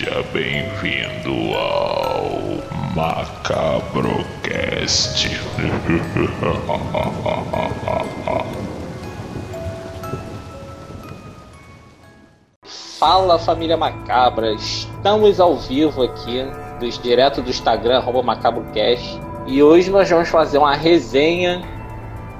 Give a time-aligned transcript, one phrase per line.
[0.00, 2.30] Seja bem-vindo ao
[2.96, 4.08] Macabrocast.
[12.98, 16.46] Fala família Macabra, estamos ao vivo aqui,
[16.80, 21.60] dos, direto do Instagram, MacabroCast, e hoje nós vamos fazer uma resenha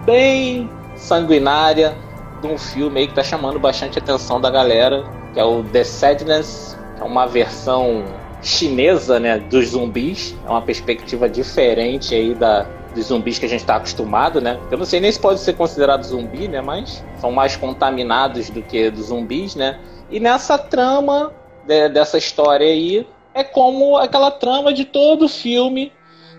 [0.06, 1.94] bem sanguinária
[2.40, 5.84] de um filme aí que tá chamando bastante atenção da galera, que é o The
[5.84, 6.69] Sadness,
[7.00, 8.04] é uma versão
[8.42, 13.60] chinesa, né, dos zumbis, é uma perspectiva diferente aí da, dos zumbis que a gente
[13.60, 14.58] está acostumado, né?
[14.70, 16.60] Eu não sei nem se pode ser considerado zumbi, né?
[16.60, 19.78] Mas são mais contaminados do que dos zumbis, né?
[20.10, 21.32] E nessa trama
[21.66, 25.92] de, dessa história aí é como aquela trama de todo filme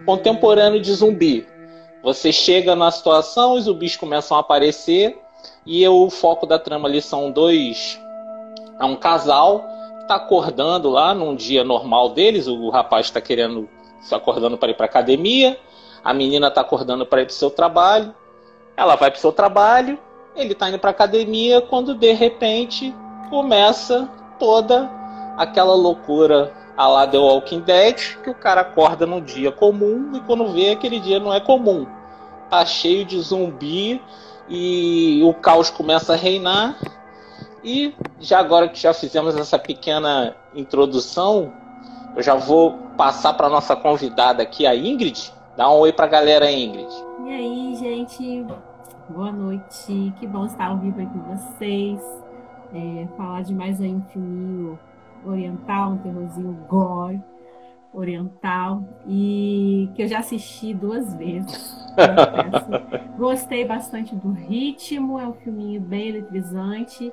[0.05, 1.47] contemporâneo de zumbi.
[2.03, 5.17] Você chega na situação, os zumbis começam a aparecer
[5.66, 7.99] e o foco da trama ali são dois,
[8.80, 9.70] é um casal
[10.12, 12.48] está acordando lá num dia normal deles.
[12.48, 13.70] O rapaz está querendo
[14.02, 15.58] se acordando para ir para academia,
[16.04, 18.14] a menina está acordando para ir para o seu trabalho.
[18.76, 19.98] Ela vai para o seu trabalho,
[20.36, 22.94] ele está indo para academia quando de repente
[23.30, 24.89] começa toda
[25.38, 30.20] aquela loucura a lá The Walking Dead, que o cara acorda num dia comum e
[30.22, 31.86] quando vê aquele dia não é comum.
[32.50, 34.02] Tá cheio de zumbi
[34.50, 36.76] e o caos começa a reinar.
[37.64, 41.54] E já agora que já fizemos essa pequena introdução,
[42.16, 45.31] eu já vou passar para nossa convidada aqui, a Ingrid.
[45.56, 46.92] Dá um oi para a galera, Ingrid.
[47.26, 48.45] E aí, gente?
[49.09, 50.14] Boa noite.
[50.20, 52.22] Que bom estar ao vivo aí com vocês
[52.73, 54.80] é, falar de mais um filminho
[55.26, 57.22] oriental, um terrorzinho gore
[57.94, 61.78] oriental e que eu já assisti duas vezes.
[63.17, 67.11] Gostei bastante do ritmo, é um filminho bem eletrizante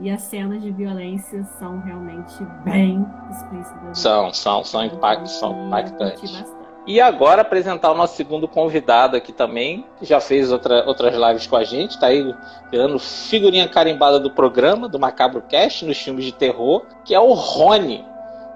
[0.00, 3.98] e as cenas de violência são realmente bem explícitas.
[3.98, 6.44] São, são, são, impact, são impactantes.
[6.86, 11.46] E agora apresentar o nosso segundo convidado aqui também, que já fez outra, outras lives
[11.46, 12.34] com a gente, tá aí
[12.70, 17.34] virando figurinha carimbada do programa, do Macabro Cast, nos filmes de terror, que é o
[17.34, 18.04] Rony.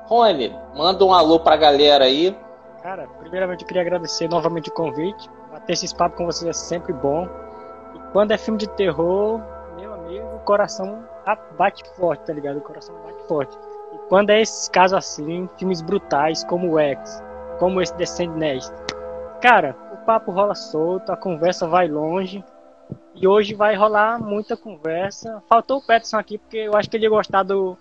[0.06, 2.34] Rony, manda um alô pra galera aí.
[2.82, 5.28] Cara, primeiramente eu queria agradecer novamente o convite.
[5.52, 7.28] Bater esse papo com vocês é sempre bom.
[7.94, 9.40] E quando é filme de terror,
[9.76, 11.04] meu amigo, o coração
[11.56, 12.58] bate forte, tá ligado?
[12.58, 13.56] O coração bate forte.
[13.92, 17.22] E quando é esses casos assim, filmes brutais como o X,
[17.58, 18.72] como esse Descendentes.
[19.40, 22.44] Cara, o papo rola solto, a conversa vai longe.
[23.14, 25.42] E hoje vai rolar muita conversa.
[25.48, 27.78] Faltou o Peterson aqui, porque eu acho que ele ia gostar do,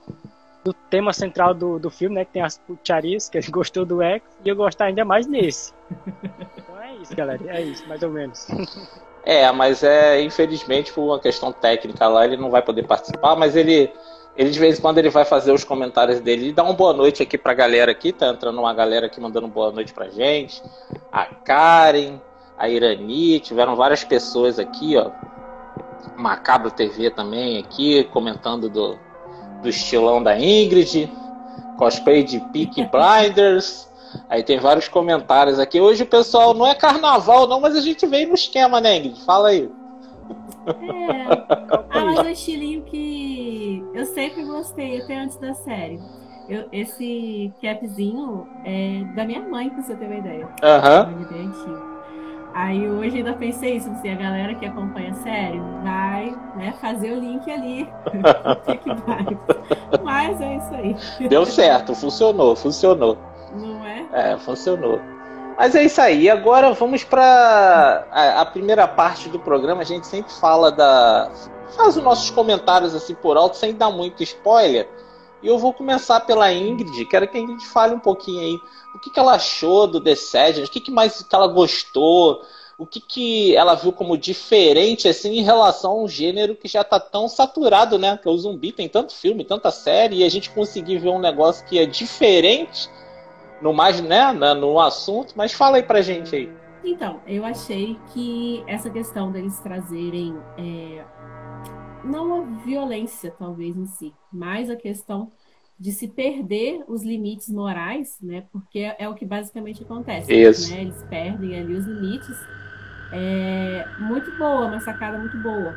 [0.64, 2.26] do tema central do, do filme, né?
[2.26, 5.74] Que tem as putarias, que ele gostou do X, e eu gostar ainda mais nesse.
[6.56, 7.42] Então é isso, galera.
[7.48, 8.48] É isso, mais ou menos.
[9.26, 13.56] É, mas é, infelizmente, por uma questão técnica lá, ele não vai poder participar, mas
[13.56, 13.92] ele
[14.36, 16.92] ele de vez em quando ele vai fazer os comentários dele e dá uma boa
[16.92, 18.12] noite aqui pra galera aqui.
[18.12, 20.62] Tá entrando uma galera aqui mandando boa noite pra gente.
[21.12, 22.20] A Karen,
[22.58, 25.12] a Irani, tiveram várias pessoas aqui, ó.
[26.18, 28.98] Macabro TV também aqui, comentando do,
[29.62, 31.12] do estilão da Ingrid.
[31.78, 33.88] Cosplay de Peak Blinders.
[34.30, 35.80] Aí tem vários comentários aqui.
[35.80, 39.22] Hoje o pessoal não é carnaval, não, mas a gente veio no esquema, né, Ingrid?
[39.24, 39.70] Fala aí.
[40.68, 41.24] É.
[41.90, 46.00] Ah, mas um estilinho que eu sempre gostei, até antes da série.
[46.48, 50.48] Eu, esse capzinho é da minha mãe, pra você ter uma ideia.
[50.62, 51.08] Aham.
[51.10, 51.94] Uhum.
[52.54, 57.14] Aí hoje ainda pensei isso, se a galera que acompanha a série vai né, fazer
[57.14, 57.88] o link ali.
[60.04, 61.28] Mas é isso aí.
[61.28, 63.18] Deu certo, funcionou, funcionou.
[64.14, 64.34] É?
[64.34, 65.02] É, funcionou.
[65.58, 66.30] Mas é isso aí.
[66.30, 69.82] Agora vamos para a, a, primeira parte do programa.
[69.82, 71.32] A gente sempre fala da.
[71.76, 74.88] Faz os nossos comentários assim por alto, sem dar muito spoiler.
[75.42, 77.06] E eu vou começar pela Ingrid.
[77.06, 78.60] Quero que a Ingrid fale um pouquinho aí.
[78.96, 80.70] O que, que ela achou do The Sedgers?
[80.70, 82.42] O que, que mais que ela gostou?
[82.78, 86.82] O que, que ela viu como diferente assim em relação a um gênero que já
[86.82, 88.18] está tão saturado, né?
[88.18, 91.20] Que é o zumbi tem tanto filme, tanta série, e a gente conseguir ver um
[91.20, 92.90] negócio que é diferente
[93.64, 96.52] no mais, né, no assunto, mas fala aí pra gente aí.
[96.84, 101.06] Então, eu achei que essa questão deles trazerem é,
[102.04, 105.32] não a violência, talvez em si, mas a questão
[105.80, 108.44] de se perder os limites morais, né?
[108.52, 110.34] Porque é, o que basicamente acontece.
[110.34, 110.72] Isso.
[110.72, 110.82] Né?
[110.82, 112.38] Eles perdem ali os limites.
[113.12, 115.72] É muito boa, uma sacada muito boa.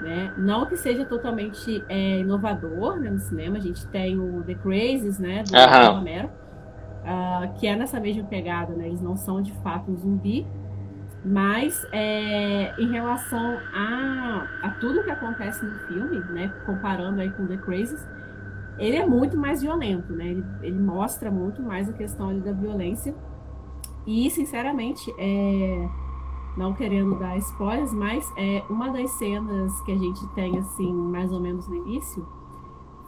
[0.00, 0.32] Né?
[0.36, 3.56] Não que seja totalmente é, inovador né, no cinema.
[3.56, 5.42] A gente tem o The Crazies, né?
[5.44, 6.30] Do Romero
[7.04, 8.86] uh, que é nessa mesma pegada, né?
[8.88, 10.46] Eles não são de fato um zumbi,
[11.24, 16.52] mas é, em relação a, a tudo que acontece no filme, né?
[16.66, 18.06] Comparando aí com The Crazies,
[18.78, 20.28] ele é muito mais violento, né?
[20.28, 23.14] Ele, ele mostra muito mais a questão ali da violência.
[24.06, 25.88] E, sinceramente, é,
[26.56, 31.32] não querendo dar spoilers, mas é uma das cenas que a gente tem, assim, mais
[31.32, 32.26] ou menos no início,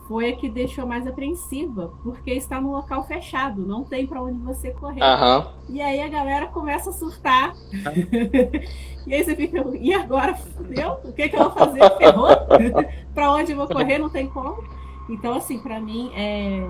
[0.07, 4.39] foi a que deixou mais apreensiva, porque está num local fechado, não tem para onde
[4.39, 5.03] você correr.
[5.03, 5.47] Uhum.
[5.69, 7.55] E aí a galera começa a surtar.
[9.07, 10.35] e aí você fica, e agora?
[10.35, 10.99] Fudeu?
[11.05, 11.97] O que, que eu vou fazer?
[11.99, 12.29] Ferrou?
[13.15, 13.99] para onde eu vou correr?
[13.99, 14.63] Não tem como.
[15.09, 16.69] Então, assim, para mim, é,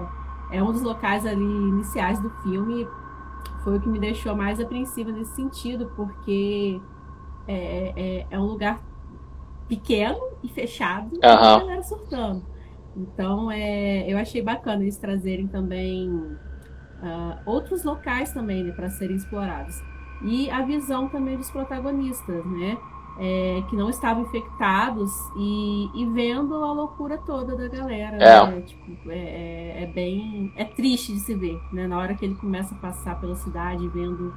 [0.52, 2.88] é um dos locais ali iniciais do filme.
[3.62, 6.80] Foi o que me deixou mais apreensiva nesse sentido, porque
[7.46, 8.80] é, é, é um lugar
[9.68, 11.20] pequeno e fechado uhum.
[11.22, 12.55] e a galera surtando.
[12.96, 19.16] Então, é, eu achei bacana eles trazerem também uh, outros locais também né, para serem
[19.16, 19.82] explorados.
[20.22, 22.78] E a visão também dos protagonistas, né?
[23.18, 28.16] É, que não estavam infectados e, e, vendo a loucura toda da galera.
[28.18, 28.46] É.
[28.46, 28.60] Né?
[28.60, 30.52] Tipo, é, é, é, bem.
[30.54, 31.86] É triste de se ver, né?
[31.86, 34.34] Na hora que ele começa a passar pela cidade vendo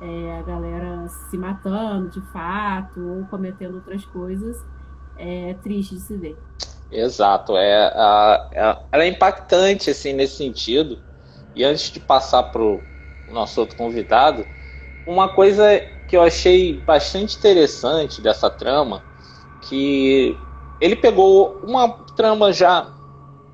[0.00, 4.64] é, a galera se matando de fato ou cometendo outras coisas,
[5.16, 6.38] é triste de se ver.
[6.94, 8.60] Exato, é, a, é,
[8.92, 11.02] ela é impactante assim nesse sentido.
[11.54, 12.84] E antes de passar para o
[13.26, 14.46] nosso outro convidado,
[15.06, 19.04] uma coisa que eu achei bastante interessante dessa trama,
[19.60, 20.48] que
[20.80, 22.94] ele pegou uma trama já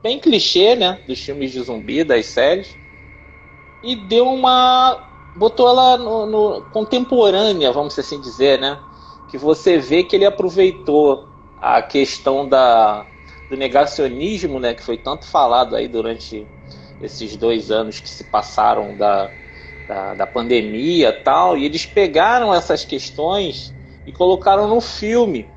[0.02, 2.79] bem clichê, né, dos filmes de zumbi, das séries,
[3.82, 8.81] e deu uma botou ela no, no contemporânea, vamos assim dizer, né,
[9.29, 13.08] que você vê que ele aproveitou a questão da
[13.49, 16.47] do negacionismo, né, que foi tanto falado aí durante
[17.00, 19.33] esses dois anos que se passaram da,
[19.87, 23.75] da, da pandemia tal, e eles pegaram essas questões
[24.06, 25.49] e colocaram no filme.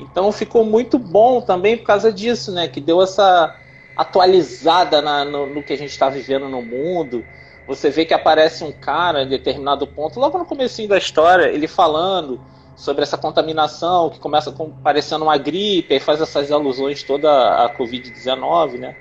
[0.00, 3.54] Então ficou muito bom também por causa disso, né, que deu essa
[3.96, 7.24] atualizada na, no, no que a gente está vivendo no mundo.
[7.66, 11.68] Você vê que aparece um cara em determinado ponto, logo no começo da história, ele
[11.68, 12.40] falando
[12.78, 17.28] sobre essa contaminação que começa com, parecendo uma gripe e faz essas alusões toda
[17.64, 18.96] à Covid-19, né?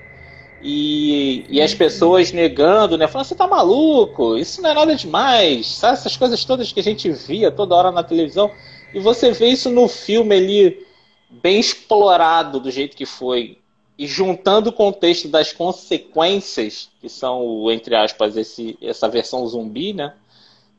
[0.64, 3.08] E, e as pessoas negando, né?
[3.08, 5.94] Falando, você tá maluco, isso não é nada demais, sabe?
[5.94, 8.50] Essas coisas todas que a gente via toda hora na televisão.
[8.92, 10.84] E você vê isso no filme ali,
[11.30, 13.60] bem explorado do jeito que foi.
[13.96, 20.16] E juntando o contexto das consequências, que são, entre aspas, esse, essa versão zumbi, né?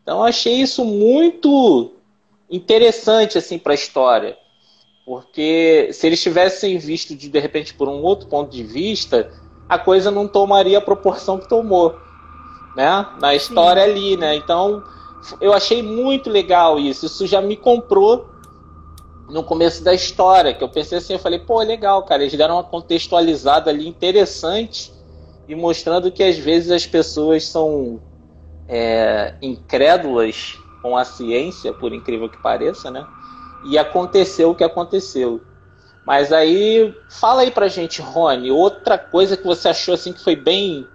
[0.03, 1.93] Então achei isso muito
[2.50, 4.37] interessante assim para a história,
[5.05, 9.31] porque se eles tivessem visto de, de repente por um outro ponto de vista,
[9.69, 11.99] a coisa não tomaria a proporção que tomou,
[12.77, 13.06] né?
[13.21, 13.91] Na história Sim.
[13.91, 14.35] ali, né?
[14.37, 14.83] Então
[15.41, 17.06] eu achei muito legal isso.
[17.06, 18.29] Isso já me comprou
[19.29, 22.55] no começo da história, que eu pensei assim, eu falei, pô, legal, cara, eles deram
[22.55, 24.91] uma contextualizada ali interessante
[25.47, 28.00] e mostrando que às vezes as pessoas são
[28.67, 33.06] é, incrédulas com a ciência, por incrível que pareça, né?
[33.64, 35.42] E aconteceu o que aconteceu.
[36.06, 40.34] Mas aí, fala aí pra gente, Rony, outra coisa que você achou assim que foi
[40.34, 40.86] bem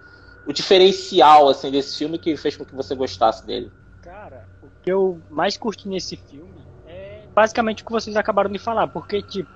[0.46, 3.70] o diferencial assim desse filme que fez com que você gostasse dele.
[4.02, 8.58] Cara, o que eu mais curti nesse filme é basicamente o que vocês acabaram de
[8.58, 9.48] falar, porque tipo,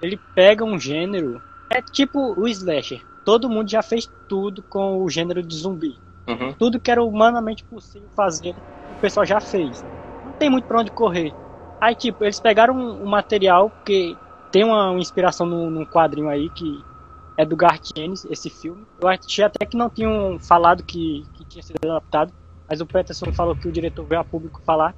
[0.00, 3.04] ele pega um gênero, é tipo o slasher.
[3.24, 5.98] Todo mundo já fez tudo com o gênero de zumbi.
[6.26, 6.52] Uhum.
[6.52, 8.54] Tudo que era humanamente possível fazer
[9.00, 9.82] o pessoal já fez.
[10.24, 11.32] Não tem muito pra onde correr.
[11.80, 14.14] Aí, tipo, eles pegaram um, um material que
[14.52, 16.84] tem uma, uma inspiração num, num, quadrinho aí que
[17.38, 18.84] é do Garth Ennis, esse filme.
[19.00, 22.30] Eu achei até que não tinham falado que, que tinha sido adaptado,
[22.68, 24.94] mas o Peterson falou que o diretor veio a público falar.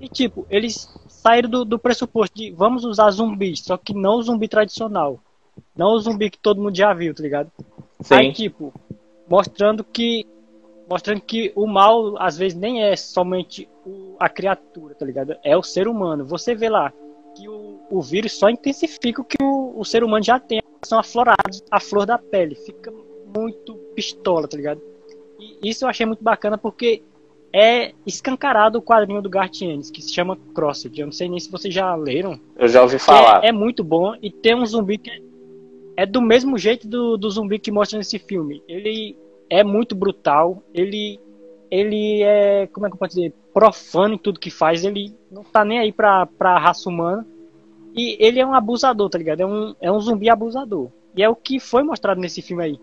[0.00, 4.22] E, tipo, eles saíram do, do pressuposto de vamos usar zumbis, só que não o
[4.22, 5.18] zumbi tradicional.
[5.76, 7.50] Não o zumbi que todo mundo já viu, tá ligado?
[8.00, 8.14] Sim.
[8.14, 8.72] Aí, tipo,
[9.28, 10.26] mostrando que
[10.92, 15.34] mostrando que o mal às vezes nem é somente o, a criatura, tá ligado?
[15.42, 16.26] É o ser humano.
[16.26, 16.92] Você vê lá
[17.34, 20.98] que o, o vírus só intensifica o que o, o ser humano já tem, são
[20.98, 22.92] aflorados, a flor da pele, fica
[23.34, 24.82] muito pistola, tá ligado?
[25.38, 27.02] E isso eu achei muito bacana porque
[27.50, 30.98] é escancarado o quadrinho do Garth Ennis, que se chama Crossed.
[30.98, 32.38] Eu não sei nem se vocês já leram.
[32.54, 33.42] Eu já ouvi falar.
[33.42, 35.20] É, é, muito bom e tem um zumbi que é,
[36.02, 38.62] é do mesmo jeito do, do zumbi que mostra nesse filme.
[38.68, 39.16] Ele
[39.52, 40.62] é muito brutal.
[40.72, 41.20] Ele
[41.70, 44.84] ele é, como é que eu posso dizer, profano em tudo que faz.
[44.84, 47.26] Ele não tá nem aí pra, pra raça humana.
[47.94, 49.40] E ele é um abusador, tá ligado?
[49.40, 50.90] É um, é um zumbi abusador.
[51.14, 52.80] E é o que foi mostrado nesse filme aí.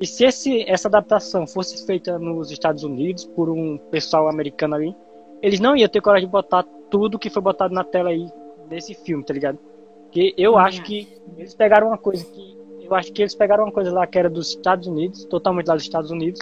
[0.00, 4.96] E se esse, essa adaptação fosse feita nos Estados Unidos por um pessoal americano ali,
[5.42, 8.26] eles não iam ter coragem de botar tudo que foi botado na tela aí
[8.70, 9.58] nesse filme, tá ligado?
[10.04, 12.55] Porque eu acho que eles pegaram uma coisa que
[12.86, 15.74] Eu acho que eles pegaram uma coisa lá que era dos Estados Unidos, totalmente lá
[15.74, 16.40] dos Estados Unidos,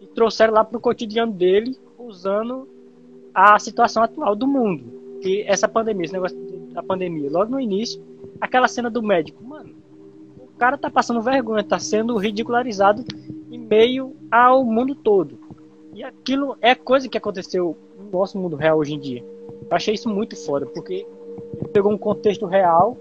[0.00, 2.68] e trouxeram lá pro cotidiano dele, usando
[3.34, 4.84] a situação atual do mundo.
[5.22, 6.36] E essa pandemia, esse negócio
[6.72, 8.02] da pandemia, logo no início,
[8.38, 9.74] aquela cena do médico, mano,
[10.36, 13.02] o cara tá passando vergonha, tá sendo ridicularizado
[13.50, 15.38] em meio ao mundo todo.
[15.94, 19.24] E aquilo é coisa que aconteceu no nosso mundo real hoje em dia.
[19.70, 21.06] Eu achei isso muito foda, porque
[21.58, 22.96] ele pegou um contexto real,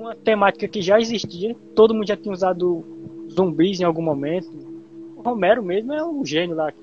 [0.00, 2.84] uma temática que já existia, todo mundo já tinha usado
[3.30, 4.48] zumbis em algum momento.
[5.16, 6.80] O Romero mesmo é um gênio lá que,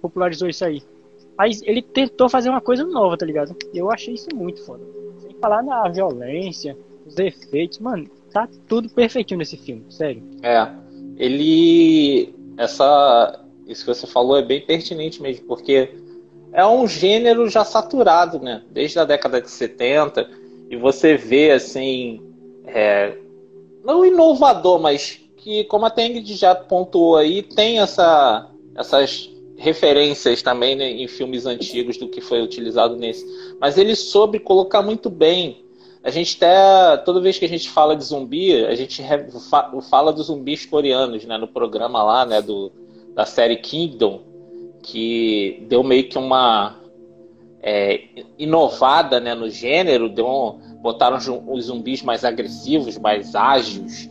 [0.00, 0.82] popularizou isso aí.
[1.36, 3.54] Mas ele tentou fazer uma coisa nova, tá ligado?
[3.72, 4.82] Eu achei isso muito foda.
[5.18, 10.22] Sem falar na violência, os efeitos, mano, tá tudo perfeitinho nesse filme, sério.
[10.42, 10.68] É.
[11.16, 12.34] Ele.
[12.56, 13.44] Essa.
[13.66, 15.94] Isso que você falou é bem pertinente mesmo, porque
[16.52, 18.62] é um gênero já saturado, né?
[18.70, 20.28] Desde a década de 70.
[20.68, 22.20] E você vê, assim.
[22.72, 23.16] É,
[23.84, 30.74] não inovador, mas que, como a Teng já pontuou aí, tem essa, essas referências também
[30.74, 33.24] né, em filmes antigos do que foi utilizado nesse.
[33.60, 35.64] Mas ele soube colocar muito bem.
[36.02, 39.02] A gente até, toda vez que a gente fala de zumbi, a gente
[39.90, 42.72] fala dos zumbis coreanos, né, no programa lá, né, do,
[43.14, 44.22] da série Kingdom,
[44.82, 46.76] que deu meio que uma
[47.62, 48.02] é,
[48.38, 51.18] inovada, né, no gênero, deu um, botaram
[51.48, 54.08] os zumbis mais agressivos, mais ágeis,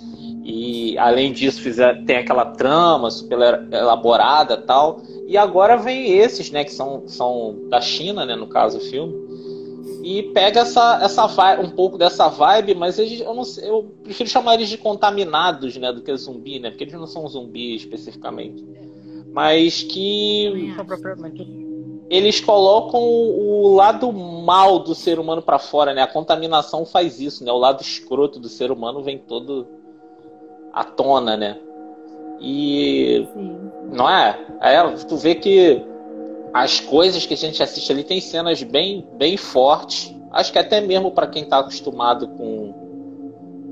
[0.52, 3.38] e além disso fizer, tem aquela trama super
[3.72, 5.00] elaborada tal.
[5.28, 9.14] E agora vem esses, né, que são, são da China, né, no caso o filme.
[10.04, 13.94] E pega essa, essa vibe, um pouco dessa vibe, mas eles, eu, não sei, eu
[14.04, 17.82] prefiro chamar eles de contaminados, né, do que zumbi, né, porque eles não são zumbis
[17.82, 18.66] especificamente.
[19.32, 20.74] Mas que
[22.10, 26.02] eles colocam o lado mal do ser humano para fora, né?
[26.02, 27.52] A contaminação faz isso, né?
[27.52, 29.68] O lado escroto do ser humano vem todo
[30.74, 31.58] à tona, né?
[32.42, 33.72] E Sim.
[33.92, 34.40] não é?
[34.62, 34.82] é?
[35.08, 35.86] Tu vê que
[36.52, 40.16] as coisas que a gente assiste ali tem cenas bem, bem fortes.
[40.32, 42.74] Acho que até mesmo para quem está acostumado com,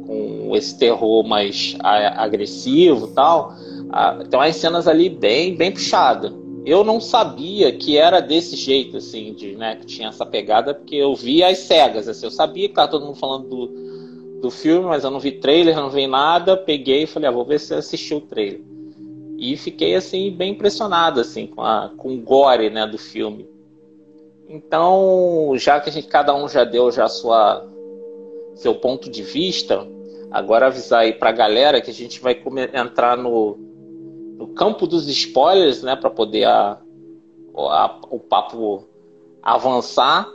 [0.05, 3.53] com esse terror mais agressivo tal,
[4.29, 6.31] tem umas cenas ali bem, bem puxadas.
[6.67, 10.95] Eu não sabia que era desse jeito, assim, de, né, que tinha essa pegada, porque
[10.95, 14.85] eu vi as cegas, assim, eu sabia que tava todo mundo falando do, do filme,
[14.85, 17.73] mas eu não vi trailer, não vi nada, peguei e falei, ah, vou ver se
[17.73, 18.59] assistiu o trailer.
[19.37, 23.47] E fiquei assim bem impressionado assim com, a, com o gore né, do filme.
[24.49, 27.65] Então, já que a gente cada um já deu já sua
[28.55, 29.87] seu ponto de vista,
[30.29, 32.37] agora avisar aí para a galera que a gente vai
[32.73, 33.66] entrar no,
[34.37, 36.79] no campo dos spoilers, né, para poder a,
[37.55, 38.85] a, o papo
[39.41, 40.29] avançar.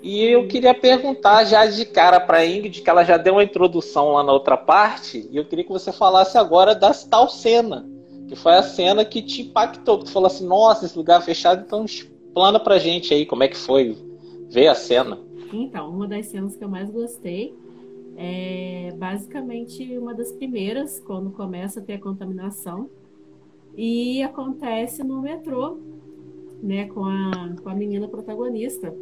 [0.00, 4.12] E eu queria perguntar já de cara para Ingrid, que ela já deu uma introdução
[4.12, 7.84] lá na outra parte, e eu queria que você falasse agora da tal cena
[8.28, 11.64] que foi a cena que te impactou, que tu falou assim, nossa, esse lugar fechado,
[11.66, 13.96] então explana pra gente aí como é que foi
[14.50, 15.18] ver a cena.
[15.52, 17.54] Então, uma das cenas que eu mais gostei
[18.16, 22.90] é basicamente uma das primeiras, quando começa a ter a contaminação.
[23.80, 25.78] E acontece no metrô,
[26.60, 28.92] né, com a, com a menina protagonista.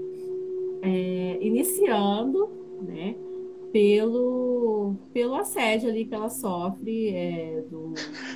[0.83, 2.51] É, iniciando,
[2.83, 3.17] né,
[3.73, 7.09] pelo, pelo assédio ali que ela sofre.
[7.09, 7.95] É, do,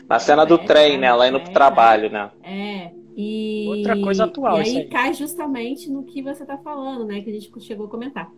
[0.08, 1.08] Na cena do, trem, né?
[1.08, 2.30] Ela indo pro trabalho, né?
[2.42, 2.90] É.
[3.14, 4.62] E, Outra coisa atual.
[4.62, 7.20] E aí, aí, cai justamente no que você tá falando, né?
[7.20, 8.32] Que a gente chegou a comentar.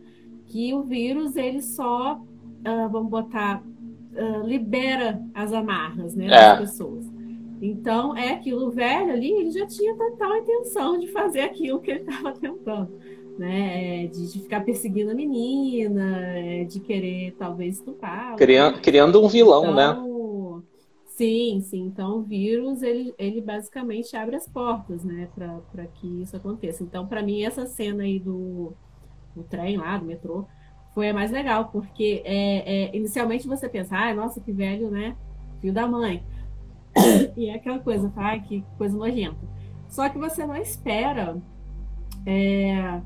[0.46, 6.26] Que o vírus, ele só, uh, vamos botar, uh, libera as amarras, né?
[6.26, 6.56] Das é.
[6.56, 7.11] pessoas.
[7.62, 12.00] Então, é aquilo velho ali, ele já tinha total intenção de fazer aquilo que ele
[12.10, 12.92] estava tentando
[13.38, 14.04] né?
[14.04, 18.36] É, de, de, ficar perseguindo a menina, é, de querer talvez estuprar.
[18.36, 19.90] Criando, criando um vilão, né?
[19.90, 20.62] então, né?
[21.06, 21.80] Sim, sim.
[21.82, 26.82] Então o vírus ele, ele basicamente abre as portas, né, para que isso aconteça.
[26.82, 28.72] Então, para mim, essa cena aí do,
[29.34, 30.46] do trem lá, do metrô,
[30.94, 35.16] foi a mais legal, porque é, é, inicialmente você pensa, ah, nossa, que velho, né?
[35.60, 36.22] Filho da mãe.
[37.36, 38.38] e é aquela coisa, tá?
[38.38, 39.46] Que coisa nojenta.
[39.88, 41.36] Só que você não espera
[42.26, 43.00] é,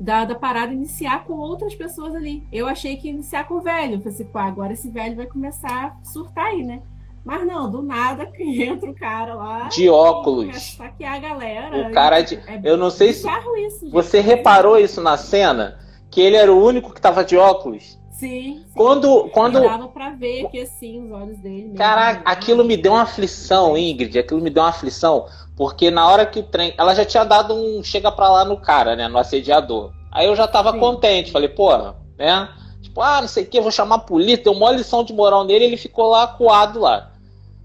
[0.00, 2.46] da, da parada iniciar com outras pessoas ali.
[2.50, 3.94] Eu achei que ia iniciar com o velho.
[3.94, 6.82] Eu falei assim, pô, agora esse velho vai começar a surtar aí, né?
[7.22, 9.68] Mas não, do nada que entra o cara lá.
[9.68, 10.76] De óculos.
[10.76, 11.88] Saquear a galera.
[11.88, 12.36] O cara de.
[12.36, 13.28] É eu não sei se.
[13.66, 15.78] Isso, você reparou isso na cena?
[16.10, 17.99] Que ele era o único que tava de óculos?
[18.20, 18.62] Sim.
[18.66, 18.66] sim.
[18.74, 19.30] Quando.
[19.32, 19.60] quando...
[19.60, 21.72] Dava pra ver que assim, os olhos dele.
[21.76, 24.18] Caraca, aquilo me deu uma aflição, Ingrid.
[24.18, 25.26] Aquilo me deu uma aflição.
[25.56, 26.74] Porque na hora que o trem.
[26.76, 29.08] Ela já tinha dado um chega pra lá no cara, né?
[29.08, 29.92] No assediador.
[30.12, 30.78] Aí eu já tava Sim.
[30.78, 31.32] contente.
[31.32, 31.74] Falei, pô,
[32.18, 32.48] né?
[32.82, 35.44] Tipo, ah, não sei o que, vou chamar a polícia, deu uma lição de moral
[35.44, 37.12] nele, ele ficou lá acuado lá.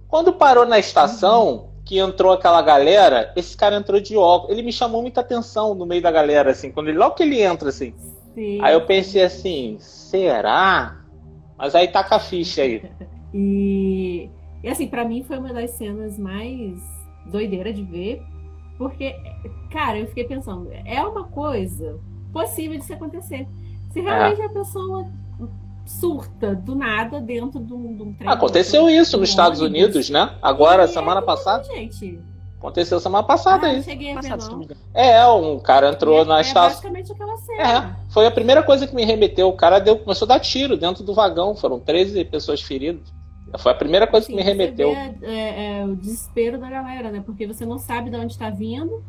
[0.07, 1.69] Quando parou na estação, uhum.
[1.83, 4.51] que entrou aquela galera, esse cara entrou de óculos.
[4.51, 7.41] Ele me chamou muita atenção no meio da galera, assim, quando ele, logo que ele
[7.41, 7.93] entra, assim.
[8.35, 8.59] Sim.
[8.61, 9.77] Aí eu pensei assim,
[10.09, 10.97] será?
[11.57, 12.83] Mas aí taca a ficha aí.
[13.33, 14.29] e,
[14.63, 16.79] e assim, para mim foi uma das cenas mais
[17.25, 18.21] doideira de ver,
[18.77, 19.15] porque,
[19.71, 21.99] cara, eu fiquei pensando, é uma coisa
[22.31, 23.47] possível de se acontecer.
[23.91, 24.45] Se realmente é.
[24.45, 25.07] a pessoa
[25.85, 28.29] surta do nada dentro de um, de um trem.
[28.29, 30.35] Aconteceu isso nos Estados Unidos, né?
[30.41, 31.63] Agora, semana passada.
[31.63, 32.19] Gente.
[32.57, 33.87] Aconteceu semana passada ah, isso.
[33.87, 34.67] Cheguei a ver, não.
[34.93, 36.69] É, um cara entrou é, na é estação.
[36.69, 37.61] basicamente aquela cena.
[37.61, 39.49] É, foi a primeira coisa que me remeteu.
[39.49, 41.53] O cara deu, começou a dar tiro dentro do vagão.
[41.53, 43.13] Foram 13 pessoas feridas.
[43.59, 44.87] Foi a primeira coisa assim, que me remeteu.
[44.91, 47.21] É, é, o desespero da galera, né?
[47.25, 49.03] Porque você não sabe de onde está vindo,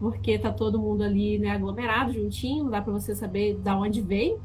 [0.00, 4.00] porque tá todo mundo ali né, aglomerado, juntinho, não dá para você saber de onde
[4.00, 4.40] veio,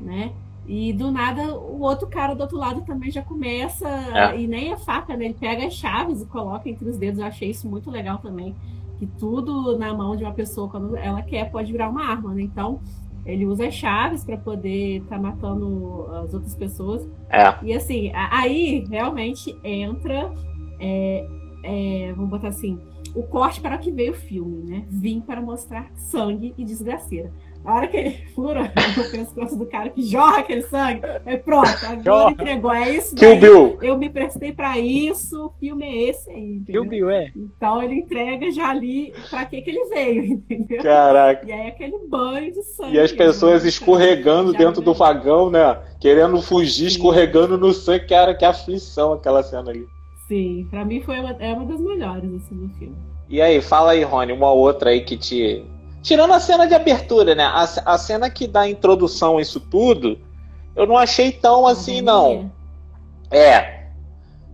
[0.00, 0.32] né?
[0.66, 4.36] E do nada o outro cara do outro lado também já começa, é.
[4.36, 5.26] e nem a faca, né?
[5.26, 7.20] Ele pega as chaves e coloca entre os dedos.
[7.20, 8.52] Eu achei isso muito legal também.
[8.98, 12.42] Que tudo na mão de uma pessoa, quando ela quer, pode virar uma arma, né?
[12.42, 12.80] Então,
[13.24, 17.08] ele usa as chaves para poder estar tá matando as outras pessoas.
[17.30, 17.54] É.
[17.62, 20.32] E assim, aí realmente entra,
[20.78, 21.26] é,
[21.62, 22.78] é, vamos botar assim,
[23.14, 24.84] o corte para o que veio o filme, né?
[24.90, 27.32] Vim para mostrar sangue e desgraceira.
[27.64, 31.68] A hora que ele fura o pescoço do cara que jorra aquele sangue, é pronto,
[31.86, 32.72] agora entregou.
[32.72, 33.40] É isso daí.
[33.40, 33.78] Bill.
[33.80, 36.60] Eu me prestei para isso, o filme é esse aí.
[36.66, 37.32] Kill Bill, é.
[37.34, 40.82] Então ele entrega já ali para que que ele veio, entendeu?
[40.82, 41.46] Caraca.
[41.46, 42.96] E aí aquele banho de sangue.
[42.96, 43.68] E as pessoas né?
[43.70, 45.78] escorregando dentro do vagão, né?
[45.98, 46.96] Querendo fugir, Sim.
[46.96, 49.86] escorregando no sangue, que era que aflição aquela cena ali.
[50.28, 52.96] Sim, para mim foi uma, é uma das melhores assim do filme.
[53.28, 55.64] E aí, fala aí, Rony, uma outra aí que te
[56.04, 57.44] Tirando a cena de abertura, né?
[57.44, 60.18] A, a cena que dá a introdução a isso tudo,
[60.76, 62.52] eu não achei tão assim, não.
[63.30, 63.86] É.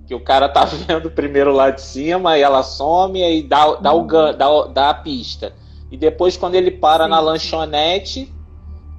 [0.07, 3.93] Que o cara tá vendo primeiro lá de cima e ela some e dá, dá,
[3.93, 4.07] o, uhum.
[4.07, 5.53] dá, dá a pista.
[5.91, 7.11] E depois, quando ele para Sim.
[7.11, 8.33] na lanchonete,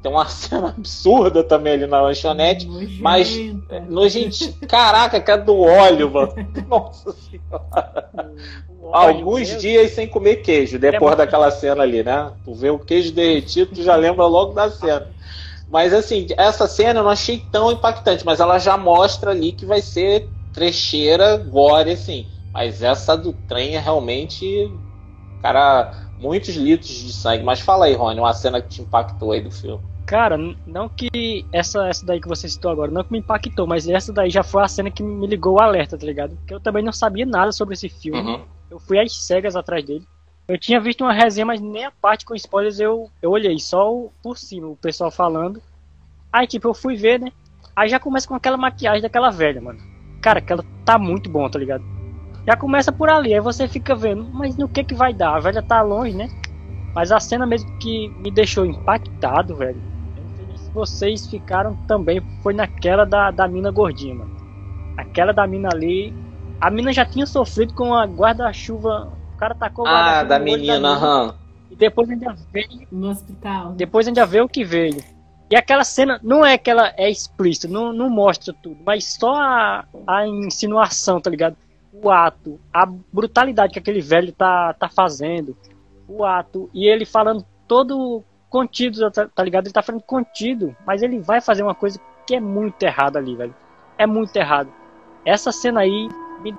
[0.01, 3.01] tem uma cena absurda também ali na lanchonete, Nojenta.
[3.01, 6.33] mas nojente, caraca, que é do óleo, mano.
[6.67, 8.01] Nossa senhora
[8.91, 12.31] alguns dias sem comer queijo, depois é daquela cena ali, né?
[12.43, 15.07] Tu vê o queijo derretido, tu já lembra logo da cena.
[15.69, 19.65] Mas assim, essa cena eu não achei tão impactante, mas ela já mostra ali que
[19.65, 22.25] vai ser trecheira, gore, assim.
[22.53, 24.69] Mas essa do trem é realmente,
[25.41, 27.43] cara, muitos litros de sangue.
[27.43, 29.81] Mas fala aí, Rony, uma cena que te impactou aí do filme.
[30.05, 33.87] Cara, não que essa, essa daí que você citou agora, não que me impactou, mas
[33.87, 36.35] essa daí já foi a cena que me ligou o alerta, tá ligado?
[36.35, 38.19] Porque eu também não sabia nada sobre esse filme.
[38.19, 38.41] Uhum.
[38.69, 40.05] Eu fui às cegas atrás dele.
[40.47, 43.93] Eu tinha visto uma resenha, mas nem a parte com spoilers eu, eu olhei, só
[43.93, 45.61] o, por cima, o pessoal falando.
[46.31, 47.31] Aí, tipo, eu fui ver, né?
[47.75, 49.79] Aí já começa com aquela maquiagem daquela velha, mano.
[50.21, 51.83] Cara, aquela tá muito bom, tá ligado?
[52.45, 55.35] Já começa por ali, aí você fica vendo, mas no que que vai dar?
[55.35, 56.27] A velha tá longe, né?
[56.93, 59.90] Mas a cena mesmo que me deixou impactado, velho.
[60.73, 64.35] Vocês ficaram também, foi naquela da, da mina gordinha, mano.
[64.97, 66.13] Aquela da mina ali,
[66.59, 69.11] a mina já tinha sofrido com a guarda-chuva.
[69.33, 71.35] O cara tacou Ah, da menina, aham.
[71.69, 72.87] E depois ainda veio.
[72.91, 73.71] No hospital.
[73.73, 75.03] Depois ainda veio o que veio.
[75.49, 79.35] E aquela cena, não é que ela é explícita, não, não mostra tudo, mas só
[79.35, 81.57] a, a insinuação, tá ligado?
[81.91, 85.57] O ato, a brutalidade que aquele velho tá, tá fazendo,
[86.07, 89.65] o ato, e ele falando todo contido, tá, tá ligado?
[89.65, 93.35] Ele tá falando contido, mas ele vai fazer uma coisa que é muito errada ali,
[93.35, 93.55] velho.
[93.97, 94.69] É muito errado.
[95.25, 96.09] Essa cena aí
[96.41, 96.53] me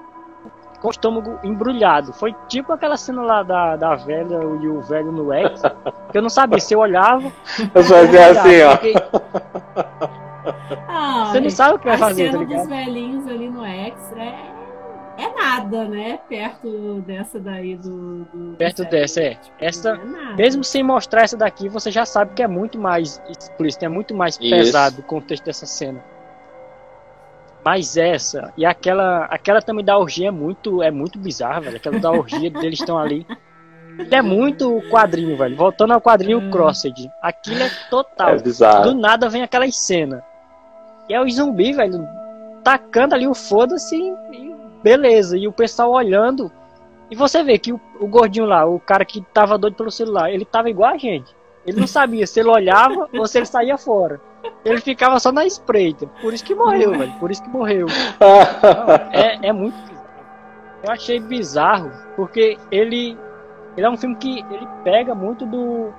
[0.81, 2.13] com o estômago embrulhado.
[2.13, 5.63] Foi tipo aquela cena lá da, da velha e o velho no X,
[6.11, 7.31] que eu não sabia se eu olhava.
[7.73, 8.77] Eu fazia assim, ó.
[8.77, 8.95] Porque...
[10.89, 12.59] Ah, Você não sabe o que vai fazer, tá ligado?
[12.59, 13.42] dos velhinhos ali
[15.43, 16.19] nada, né?
[16.29, 18.25] Perto dessa daí do.
[18.25, 19.35] do Perto dessa, é.
[19.35, 23.21] Tipo, essa, é mesmo sem mostrar essa daqui, você já sabe que é muito mais
[23.29, 24.51] explícito, é muito mais Isso.
[24.51, 26.03] pesado o contexto dessa cena.
[27.65, 31.77] Mas essa e aquela, aquela também da orgia é muito, é muito bizarra, velho.
[31.77, 33.27] Aquela da orgia deles estão ali.
[34.11, 35.55] É muito quadrinho, velho.
[35.55, 36.51] Voltando ao quadrinho hum.
[36.51, 37.11] Crossed.
[37.21, 38.31] Aquilo é total.
[38.31, 38.85] É bizarro.
[38.85, 40.25] Do nada vem aquela cena.
[41.09, 42.09] E é o zumbi, velho,
[42.65, 45.37] tacando ali o foda-se e beleza.
[45.37, 46.51] E o pessoal olhando.
[47.11, 50.31] E você vê que o, o, gordinho lá, o cara que tava doido pelo celular,
[50.31, 51.35] ele tava igual a gente.
[51.67, 54.21] Ele não sabia se ele olhava ou se ele saía fora.
[54.65, 56.07] Ele ficava só na espreita.
[56.21, 57.13] Por isso que morreu, velho.
[57.21, 57.87] Por isso que morreu.
[59.13, 60.03] é, é muito bizarro.
[60.83, 63.17] Eu achei bizarro, porque ele.
[63.77, 65.93] Ele é um filme que ele pega muito do.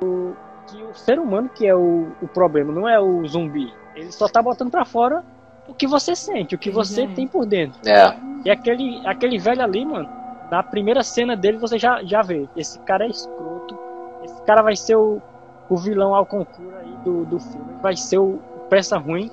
[0.00, 3.72] do que o ser humano que é o, o problema, não é o zumbi.
[3.94, 5.24] Ele só tá botando pra fora
[5.68, 7.06] o que você sente, o que você É.
[7.06, 7.78] tem por dentro.
[7.88, 8.16] É.
[8.44, 10.08] E aquele, aquele velho ali, mano,
[10.50, 12.48] na primeira cena dele você já, já vê.
[12.56, 13.78] Esse cara é escroto.
[14.24, 15.20] Esse cara vai ser o,
[15.68, 17.74] o vilão ao concurso aí do, do filme.
[17.82, 19.30] Vai ser o, o peça ruim.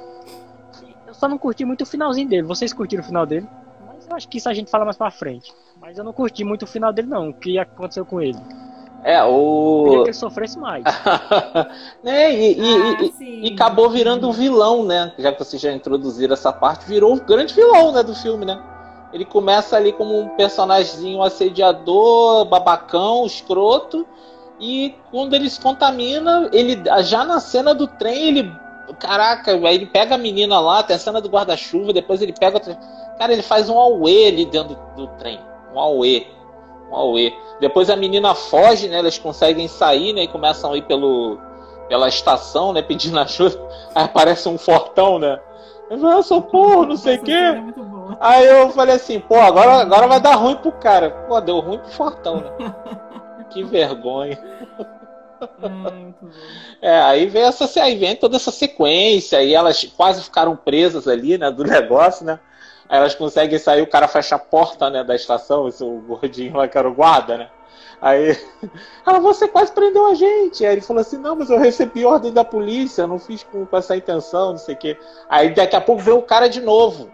[1.07, 2.43] Eu só não curti muito o finalzinho dele.
[2.43, 3.47] Vocês curtiram o final dele?
[3.87, 5.53] Mas eu acho que isso a gente fala mais pra frente.
[5.79, 7.29] Mas eu não curti muito o final dele, não.
[7.29, 8.37] O que aconteceu com ele.
[9.05, 10.03] É, Eu queria o.
[10.03, 10.83] que ele sofresse mais.
[12.03, 13.39] né, e, e- Ah, e- sim.
[13.43, 15.13] e acabou virando o vilão, né?
[15.19, 18.59] Já que vocês já introduziram essa parte, virou o grande vilão, né, do filme, né?
[19.13, 24.05] Ele começa ali como um personagemzinho assediador, babacão, escroto,
[24.59, 28.51] e quando ele se contamina, ele já na cena do trem, ele.
[28.99, 32.57] Caraca, aí ele pega a menina lá, tem a cena do guarda-chuva, depois ele pega
[32.57, 32.75] outra.
[33.17, 35.39] Cara, ele faz um auê ali dentro do, do trem.
[35.73, 36.27] Um auê.
[36.95, 37.33] Um auê.
[37.59, 38.97] Depois a menina foge, né?
[38.99, 40.23] Elas conseguem sair, né?
[40.23, 41.37] E começam a ir pelo,
[41.87, 42.81] pela estação, né?
[42.81, 43.59] Pedindo ajuda.
[43.93, 45.39] Aí aparece um fortão, né?
[45.89, 47.31] Eu falo, ah, socorro, não sei o quê.
[47.31, 47.63] é.
[48.19, 51.11] Aí eu falei assim, pô, agora, agora vai dar ruim pro cara.
[51.27, 52.51] Pô, deu ruim pro fortão, né?
[53.51, 54.37] Que vergonha.
[56.81, 61.37] É, aí vem essa, aí vem toda essa sequência, e elas quase ficaram presas ali,
[61.37, 62.39] né, do negócio, né?
[62.87, 66.57] Aí elas conseguem sair, o cara fecha a porta, né, da estação, esse o gordinho
[66.57, 67.49] lá que era o guarda, né?
[68.01, 68.37] Aí
[69.05, 70.65] ela, você quase prendeu a gente.
[70.65, 73.77] Aí ele falou assim, não, mas eu recebi ordem da polícia, não fiz com, com
[73.77, 74.97] essa intenção, não sei o quê.
[75.29, 77.07] Aí daqui a pouco vem o cara de novo.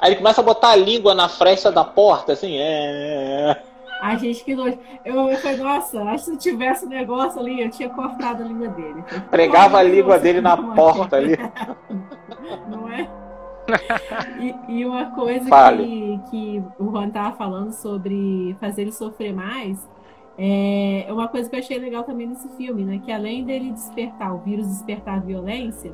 [0.00, 2.62] Aí ele começa a botar a língua na fresta da porta, assim, é.
[2.62, 3.62] é, é.
[4.00, 4.78] Ai, gente, que nojo.
[5.04, 8.46] Eu, eu falei, nossa, acho que se tivesse um negócio ali, eu tinha cortado a
[8.46, 9.04] língua dele.
[9.28, 11.36] Pregava a "Pô, língua dele na é?" porta ali.
[12.70, 13.27] Não é?
[14.38, 15.84] E, e uma coisa Fale.
[15.84, 19.86] que, que o Juan tava falando sobre fazer ele sofrer mais
[20.38, 23.00] é uma coisa que eu achei legal também nesse filme, né?
[23.04, 25.92] Que além dele despertar o vírus, despertar a violência,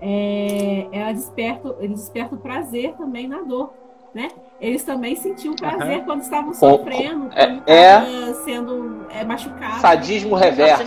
[0.00, 3.72] é, ela desperta, ele desperta o prazer também na dor,
[4.12, 4.28] né?
[4.60, 9.80] Eles também sentiam prazer quando estavam sofrendo, é- quando é- estavam sendo é, machucados.
[9.80, 10.82] Sadismo reverso.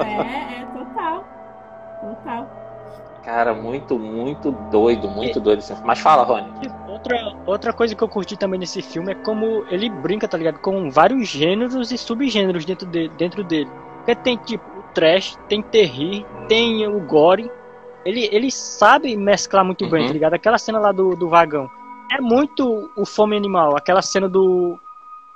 [0.00, 1.24] É, é, total.
[2.00, 2.61] Total.
[3.24, 5.60] Cara, muito, muito doido, muito doido.
[5.60, 5.86] esse filme.
[5.86, 6.50] Mas fala, Rony.
[6.88, 10.58] Outra, outra coisa que eu curti também nesse filme é como ele brinca, tá ligado?
[10.58, 13.70] Com vários gêneros e subgêneros dentro, de, dentro dele.
[13.98, 17.50] Porque tem tipo o trash, tem terrir, tem o gore.
[18.04, 20.06] Ele, ele sabe mesclar muito bem, Uhum.
[20.08, 20.34] tá ligado?
[20.34, 21.70] Aquela cena lá do, do vagão.
[22.10, 24.78] É muito o fome animal, aquela cena do.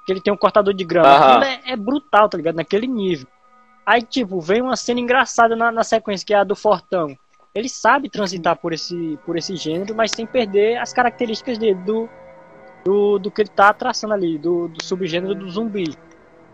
[0.05, 1.09] que ele tem um cortador de grama.
[1.17, 2.57] Aquilo é, é brutal, tá ligado?
[2.57, 3.27] Naquele nível.
[3.87, 7.17] Aí, tipo, vem uma cena engraçada na, na sequência, que é a do Fortão.
[7.57, 12.07] Ele sabe transitar por esse, por esse gênero, mas sem perder as características dele, do,
[12.85, 15.97] do, do que ele tá traçando ali, do, do subgênero do zumbi.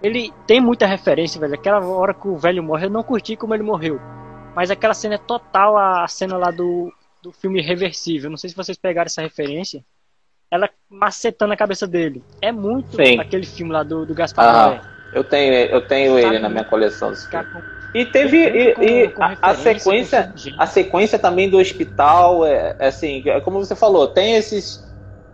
[0.01, 1.55] Ele tem muita referência, velho.
[1.55, 4.01] Aquela hora que o velho morre, eu não curti como ele morreu.
[4.55, 8.31] Mas aquela cena é total a cena lá do, do filme Reversível.
[8.31, 9.85] Não sei se vocês pegaram essa referência.
[10.49, 12.23] Ela macetando a cabeça dele.
[12.41, 13.19] É muito Sim.
[13.19, 14.69] aquele filme lá do, do Gaspar.
[14.69, 14.81] Noé.
[15.12, 16.38] Eu tenho, eu tenho ele Sabe?
[16.38, 17.12] na minha coleção.
[17.12, 22.75] com- E teve e, com- e com a, sequência, a sequência também do hospital é,
[22.79, 24.81] é assim, é como você falou, tem esses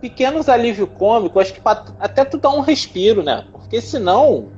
[0.01, 3.45] pequenos alívios cômicos, acho que pra, até tu dar um respiro, né?
[3.53, 4.53] Porque senão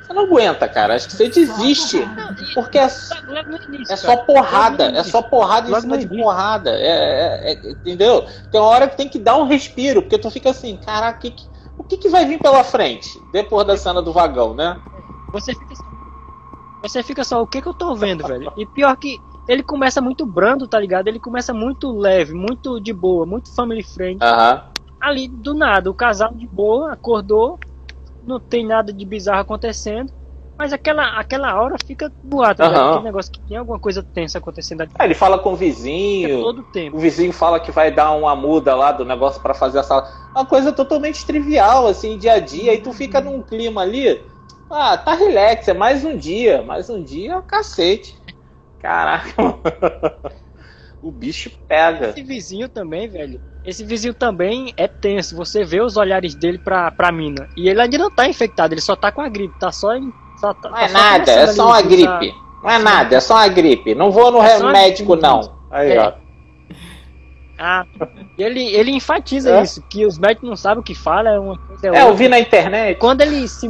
[0.00, 0.94] você não aguenta, cara.
[0.94, 1.98] Acho que você desiste,
[2.54, 2.86] porque é,
[3.68, 7.70] início, é só porrada, no é só porrada em cima de porrada, é, é- é-
[7.70, 8.26] entendeu?
[8.50, 11.26] Tem uma hora que tem que dar um respiro, porque tu fica assim, caraca,
[11.78, 14.78] o que, que vai vir pela frente depois da cena do vagão, né?
[15.32, 15.84] Você fica só,
[16.88, 18.52] você fica só, o que que eu tô vendo, velho?
[18.56, 19.18] E pior que
[19.48, 21.08] ele começa muito brando, tá ligado?
[21.08, 24.18] Ele começa muito leve, muito de boa, muito family friend.
[25.00, 27.58] Ali, do nada, o casal de boa, acordou,
[28.22, 30.10] não tem nada de bizarro acontecendo,
[30.58, 32.66] mas aquela, aquela hora fica ar, tá?
[32.66, 32.90] Aham.
[32.90, 36.42] Aquele negócio que tem alguma coisa tensa acontecendo ali Aí ele fala com o vizinho,
[36.42, 36.96] todo o tempo.
[36.96, 40.08] o vizinho fala que vai dar uma muda lá do negócio pra fazer a sala.
[40.34, 44.22] Uma coisa totalmente trivial, assim, dia a dia, e tu fica num clima ali.
[44.70, 46.62] Ah, tá relax, é mais um dia.
[46.62, 48.16] Mais um dia é o cacete.
[48.80, 49.34] Caraca,
[51.02, 52.08] o bicho pega.
[52.10, 53.40] Esse vizinho também, velho.
[53.64, 55.34] Esse vizinho também é tenso.
[55.36, 57.48] Você vê os olhares dele pra, pra mina.
[57.56, 59.58] E ele ainda não tá infectado, ele só tá com a gripe.
[59.58, 60.12] Tá só em.
[60.38, 62.36] Só, tá, Não é tá nada, é só uma ali, tá- gripe.
[62.62, 63.94] Não é nada, é só uma gripe.
[63.94, 65.56] Não vou no É uma médico, não.
[65.70, 66.00] Aí, É.
[66.00, 66.12] ó.
[67.58, 67.86] Ah,
[68.36, 69.62] ele, ele enfatiza É?
[69.62, 71.86] isso, que os médicos não sabem o que fala, é uma coisa.
[71.86, 72.02] É, outra.
[72.08, 72.98] eu vi na internet.
[72.98, 73.68] Quando ele se.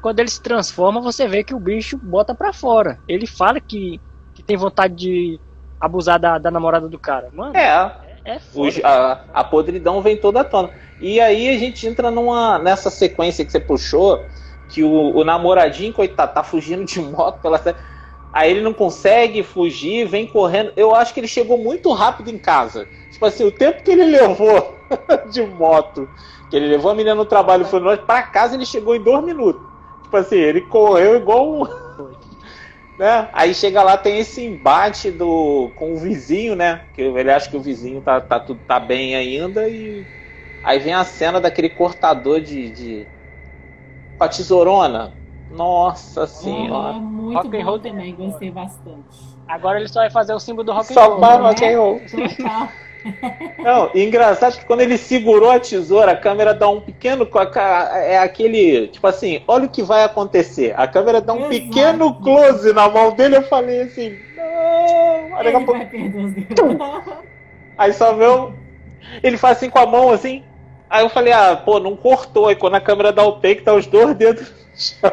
[0.00, 3.00] Quando ele se transforma, você vê que o bicho bota pra fora.
[3.06, 4.00] Ele fala que,
[4.34, 5.40] que tem vontade de
[5.80, 7.30] abusar da, da namorada do cara.
[7.32, 7.90] Mano, É,
[8.24, 8.38] é.
[8.54, 10.70] Os- a, a podridão vem toda à tona.
[11.00, 14.24] E aí a gente entra numa, nessa sequência que você puxou,
[14.68, 17.60] que o, o namoradinho, coitado, tá fugindo de moto pela.
[18.32, 20.72] Aí ele não consegue fugir, vem correndo.
[20.76, 22.88] Eu acho que ele chegou muito rápido em casa.
[23.10, 24.86] Tipo assim, o tempo que ele levou
[25.30, 26.08] de moto,
[26.52, 29.00] que ele levou a menina no trabalho e foi nós pra casa, ele chegou em
[29.00, 29.62] dois minutos.
[30.02, 31.64] Tipo assim, ele correu igual um.
[33.00, 33.30] né?
[33.32, 36.82] Aí chega lá, tem esse embate do com o vizinho, né?
[36.92, 40.06] Que ele acha que o vizinho tá, tá, tudo, tá bem ainda e.
[40.62, 42.70] Aí vem a cena daquele cortador de.
[42.70, 43.06] de...
[44.18, 45.14] com a tesourona.
[45.50, 46.98] Nossa senhora.
[46.98, 49.36] Oh, muito Rock and bom roll também, gostei bastante.
[49.48, 51.18] Agora ele só vai fazer o símbolo do rock and Só roll.
[51.18, 51.48] para né?
[51.48, 52.00] rock and roll.
[52.00, 52.68] Total.
[53.58, 57.28] Não, e engraçado que quando ele segurou a tesoura, a câmera dá um pequeno.
[57.94, 58.88] É aquele.
[58.88, 60.74] Tipo assim, olha o que vai acontecer.
[60.76, 61.50] A câmera dá um Exato.
[61.68, 63.36] pequeno close na mão dele.
[63.36, 65.36] Eu falei assim, não.
[65.36, 66.32] Aí, daqui a Ele pouco- vai dedos.
[67.78, 68.54] aí só o.
[69.22, 70.44] Ele faz assim com a mão assim.
[70.88, 72.48] Aí eu falei, ah, pô, não cortou.
[72.48, 75.12] Aí quando a câmera dá o take, tá os dois dedos no chão.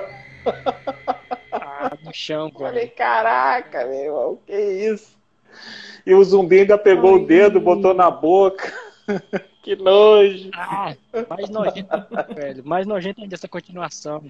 [1.52, 5.18] Ah, no chão, Eu falei, caraca, meu irmão, que isso?
[6.06, 7.22] E o zumbi ainda pegou Ai.
[7.22, 8.72] o dedo, botou na boca.
[9.64, 10.50] que nojo.
[10.56, 10.94] Ah,
[11.30, 11.90] mais nojento,
[12.36, 12.64] velho.
[12.66, 14.24] Mais nojento ainda essa continuação.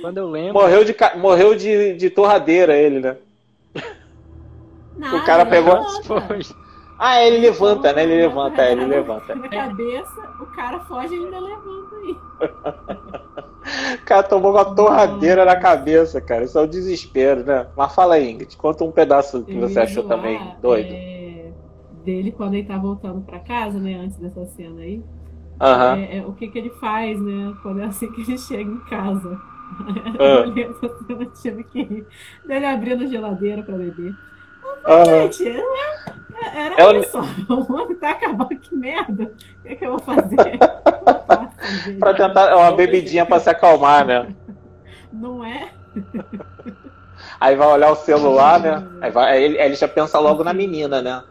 [0.00, 0.54] Quando eu lembro.
[0.54, 3.16] Morreu de, morreu de, de torradeira ele, né?
[4.96, 6.02] Nada, cara pegou- levanta.
[6.02, 6.40] Foi.
[6.98, 8.04] Ah, ele levanta, né?
[8.04, 9.34] Ele levanta, é, ele levanta.
[9.34, 13.20] Na cabeça, o cara foge e ainda levanta aí.
[13.94, 16.44] O cara tomou uma torradeira na cabeça, cara.
[16.44, 17.66] Isso é o desespero, né?
[17.76, 20.92] Mas fala aí, Ingrid, conta um pedaço que você achou também doido.
[20.92, 21.50] é,
[22.04, 23.94] dele quando ele tá voltando pra casa, né?
[23.94, 25.02] Antes dessa cena aí.
[25.60, 25.96] Aham.
[25.98, 27.54] É, é, o que que ele faz, né?
[27.62, 29.38] Quando é assim que ele chega em casa.
[30.18, 30.44] Ah.
[31.08, 32.06] Eu tive que rir.
[32.46, 34.14] Dele abrindo a geladeira pra beber.
[34.86, 35.04] aham.
[35.22, 36.14] Gente, era,
[36.54, 37.18] era É o- isso.
[37.48, 39.32] O mundo tá acabando, que merda.
[39.64, 40.58] O que, que eu vou fazer?
[41.98, 42.50] Pra tentar.
[42.50, 44.28] É uma bebidinha pra se acalmar, né?
[45.12, 45.70] Não é?
[47.40, 48.86] Aí vai olhar o celular, né?
[49.00, 51.22] Aí, vai- aí ele, aí ele já pensa logo na menina, né?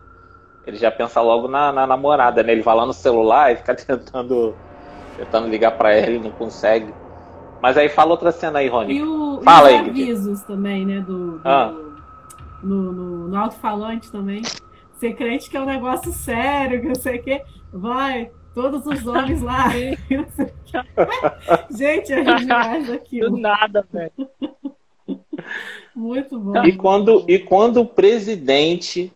[0.66, 2.52] Ele já pensa logo na, na namorada, né?
[2.52, 4.56] Ele vai lá no celular e fica tentando,
[5.18, 6.92] tentando ligar pra ela e não consegue.
[7.62, 9.04] Mas aí fala outra cena aí, E, Rony.
[9.04, 10.02] o, Fala, e os Ingrid.
[10.12, 11.00] avisos também, né?
[11.02, 11.72] Do, do- Ah.
[12.64, 14.42] no, no, no alto-falante também.
[15.00, 17.42] Ser crente que é um negócio sério, que não sei o quê.
[17.74, 19.68] Vai, todos os homens lá.
[20.10, 20.78] não sei o quê.
[21.78, 23.38] Gente, é demais Do aquilo.
[23.38, 24.12] nada, velho.
[25.96, 26.64] Muito bom.
[26.66, 29.12] E quando, e quando o presidente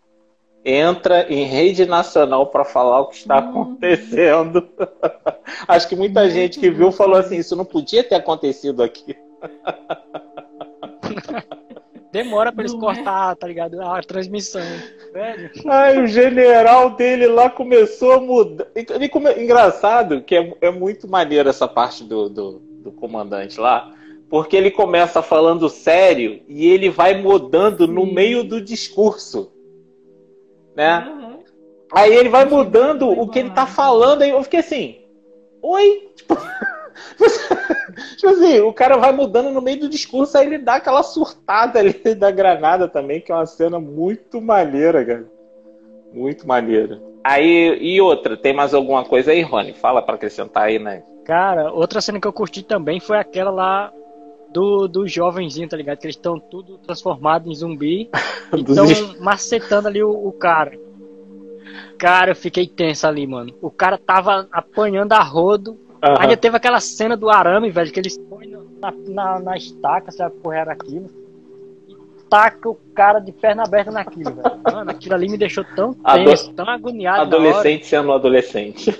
[0.63, 3.49] entra em rede nacional para falar o que está Hum.
[3.49, 4.67] acontecendo,
[5.67, 9.15] acho que muita gente que viu falou assim: isso não podia ter acontecido aqui.
[12.11, 12.95] Demora pra eles Não é?
[12.95, 13.79] cortar, tá ligado?
[13.81, 14.61] A transmissão.
[15.13, 15.51] Velho.
[15.67, 18.67] Ai, o general dele lá começou a mudar.
[18.75, 23.93] Ele come- Engraçado que é, é muito maneiro essa parte do, do, do comandante lá,
[24.27, 28.13] porque ele começa falando sério e ele vai mudando no Sim.
[28.13, 29.51] meio do discurso.
[30.75, 30.89] Né?
[30.91, 31.39] Aham.
[31.91, 34.99] Aí ele vai mudando o que ele tá falando, aí eu fiquei assim,
[35.61, 36.09] oi?
[36.15, 36.35] Tipo,
[38.19, 41.79] tipo assim, o cara vai mudando no meio do discurso, aí ele dá aquela surtada
[41.79, 45.25] ali da granada também, que é uma cena muito maneira, cara.
[46.13, 47.01] Muito maneira.
[47.23, 49.73] Aí, e outra, tem mais alguma coisa aí, Rony?
[49.73, 51.03] Fala pra acrescentar aí, né?
[51.25, 53.91] Cara, outra cena que eu curti também foi aquela lá
[54.51, 55.99] do, do jovenzinho, tá ligado?
[55.99, 58.09] Que eles estão tudo transformados em zumbi
[58.55, 60.71] e estão es- macetando ali o, o cara.
[61.99, 63.53] Cara, eu fiquei tenso ali, mano.
[63.61, 65.77] O cara tava apanhando a rodo.
[66.01, 66.17] Aham.
[66.19, 70.35] Ainda teve aquela cena do arame, velho, que eles põem na, na, na estaca, sabe,
[70.37, 71.07] porra era aquilo.
[71.87, 71.95] E
[72.29, 74.59] taca o cara de perna aberta naquilo, velho.
[74.63, 77.21] Mano, aquilo ali me deixou tão Ado- tenso, tão agoniado.
[77.23, 78.97] Adolescente sendo adolescente.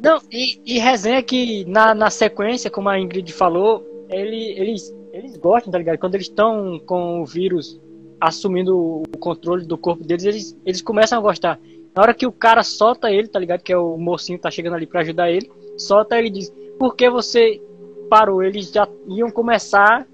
[0.00, 5.36] Não, e, e resenha que na, na sequência, como a Ingrid falou, ele, eles, eles
[5.36, 5.98] gostam, tá ligado?
[5.98, 7.80] Quando eles estão com o vírus
[8.20, 11.58] assumindo o controle do corpo deles, eles, eles começam a gostar.
[11.94, 13.62] Na hora que o cara solta ele, tá ligado?
[13.62, 16.52] Que é o mocinho que tá chegando ali pra ajudar ele, solta ele e diz:
[16.78, 17.60] Por que você
[18.10, 18.42] parou?
[18.42, 20.06] Eles já iam começar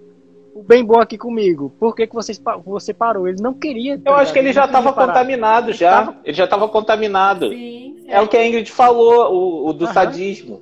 [0.54, 1.72] o bem bom aqui comigo.
[1.78, 3.26] Por que, que vocês, pa- você parou?
[3.28, 3.98] Ele não queria.
[3.98, 5.12] tá Eu acho que ele já não queria tava parar.
[5.14, 6.14] contaminado já.
[6.24, 7.48] Ele já tava contaminado.
[7.48, 8.04] Sim, sim.
[8.08, 9.94] É o que a Ingrid falou, o, o do Aham.
[9.94, 10.60] sadismo.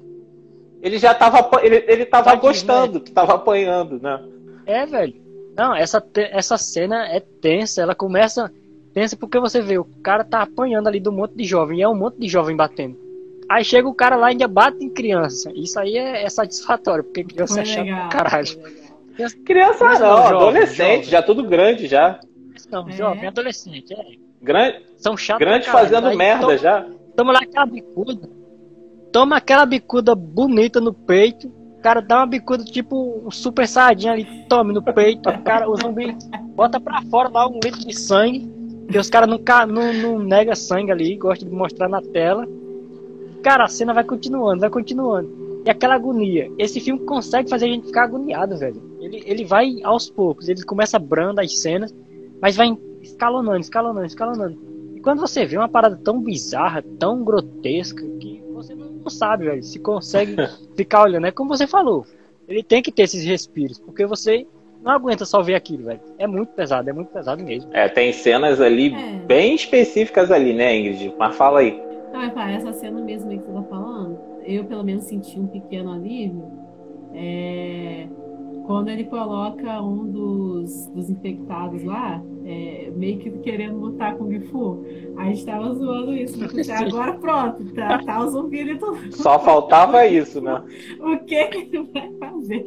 [0.81, 4.23] Ele já tava, apa- ele, ele tava Sadismo, gostando, que tava apanhando, né?
[4.65, 5.15] É, velho.
[5.57, 7.83] Não, essa, essa cena é tensa.
[7.83, 8.53] Ela começa
[8.99, 11.79] tensa porque você vê, o cara tá apanhando ali do monte de jovem.
[11.79, 12.97] E é um monte de jovem batendo.
[13.49, 15.53] Aí chega o cara lá e ainda bate em criança.
[15.55, 18.09] Isso aí é, é satisfatório, porque criança Foi é chato legal.
[18.09, 18.49] pra caralho.
[19.45, 21.11] Criança Mas não, não, jovem, adolescente, jovem.
[21.11, 22.21] já tudo grande já.
[22.71, 22.93] Não, É.
[22.93, 23.93] jovem, adolescente.
[23.93, 24.05] É.
[24.41, 26.87] Grande, São chatos grande fazendo Aí merda toma, já.
[27.17, 28.29] Toma lá aquela bicuda.
[29.13, 31.49] Toma aquela bicuda bonita no peito.
[31.49, 35.29] O cara dá uma bicuda, tipo um super saiyajin ali, tome no peito.
[35.29, 36.17] O cara, o zumbi
[36.55, 38.49] bota pra fora, dá um litro de sangue.
[38.91, 42.49] E os caras não, não, não nega sangue ali, gosta de mostrar na tela.
[43.43, 45.63] Cara, a cena vai continuando, vai continuando.
[45.65, 46.51] E aquela agonia.
[46.59, 48.83] Esse filme consegue fazer a gente ficar agoniado, velho.
[49.01, 51.95] Ele, ele vai aos poucos, ele começa brando as cenas,
[52.41, 54.59] mas vai escalonando, escalonando, escalonando.
[54.97, 59.63] E quando você vê uma parada tão bizarra, tão grotesca, que você não sabe, velho,
[59.63, 60.35] se consegue
[60.75, 61.27] ficar olhando.
[61.27, 62.07] É como você falou.
[62.49, 64.47] Ele tem que ter esses respiros, porque você
[64.83, 66.01] não aguenta só ver aquilo, velho.
[66.19, 67.71] É muito pesado, é muito pesado mesmo.
[67.73, 69.19] É, tem cenas ali é.
[69.27, 71.15] bem específicas ali, né, Ingrid?
[71.19, 71.83] Mas fala aí.
[72.13, 75.47] Não, é essa cena mesmo aí que você tá falando, eu pelo menos senti um
[75.47, 76.51] pequeno alívio.
[77.15, 78.07] É
[78.69, 84.31] quando ele coloca um dos, dos infectados lá, é, meio que querendo lutar com o
[84.31, 84.85] Gifu,
[85.17, 88.99] a gente tava zoando isso, porque agora pronto, tá, tá o zumbi ali todo.
[89.17, 90.63] Só faltava isso, né?
[91.01, 92.67] o que que ele vai fazer?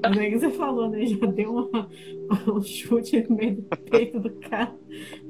[0.00, 1.04] Mas aí você falou, né?
[1.04, 1.88] Já deu uma,
[2.46, 4.72] um chute no meio do peito do cara.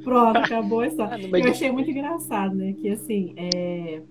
[0.04, 1.16] Pronto, acabou a história.
[1.32, 2.74] Ah, Eu achei muito engraçado, né?
[2.74, 4.02] Que assim, é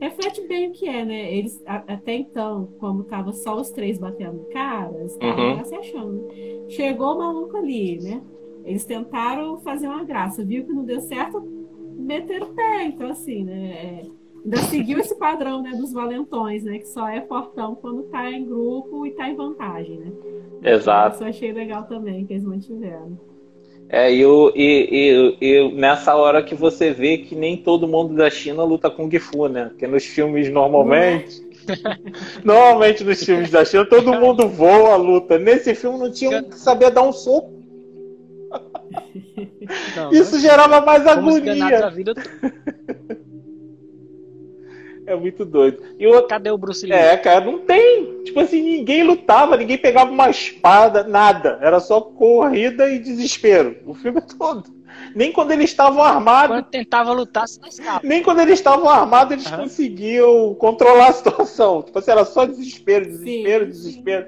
[0.00, 1.34] reflete bem o que é, né?
[1.34, 5.64] Eles, a, até então, como tava só os três batendo cara, eles estavam uhum.
[5.64, 6.28] se achando.
[6.68, 8.22] Chegou o maluco ali, né?
[8.64, 11.40] Eles tentaram fazer uma graça, viu que não deu certo,
[11.96, 12.84] meteram o pé.
[12.84, 13.70] Então, assim, né?
[13.70, 14.02] É,
[14.44, 16.78] ainda seguiu esse padrão né, dos valentões, né?
[16.78, 20.12] Que só é fortão quando tá em grupo e tá em vantagem, né?
[20.62, 21.16] Exato.
[21.16, 23.18] Isso eu achei legal também, que eles mantiveram.
[23.88, 28.14] É, e, o, e, e, e, nessa hora que você vê que nem todo mundo
[28.14, 29.66] da China luta com Gifu, né?
[29.66, 31.44] Porque nos filmes normalmente.
[32.44, 35.38] normalmente nos filmes da China todo mundo voa, luta.
[35.38, 37.54] Nesse filme não tinha um que sabia dar um soco.
[39.96, 41.92] Não, Isso gerava mais agonia.
[45.06, 45.82] É muito doido.
[45.98, 46.22] E o...
[46.24, 46.92] Cadê o Bruce Lee?
[46.92, 48.24] É, cara, não tem.
[48.24, 51.58] Tipo assim, ninguém lutava, ninguém pegava uma espada, nada.
[51.62, 53.76] Era só corrida e desespero.
[53.86, 54.64] O filme todo.
[55.14, 56.56] Nem quando eles estavam armados.
[56.56, 58.00] Quando tentava lutar, se lascava.
[58.02, 59.58] Nem quando eles estavam armados, eles uhum.
[59.58, 61.82] conseguiam controlar a situação.
[61.82, 63.70] Tipo assim, era só desespero, desespero, Sim.
[63.70, 64.26] desespero.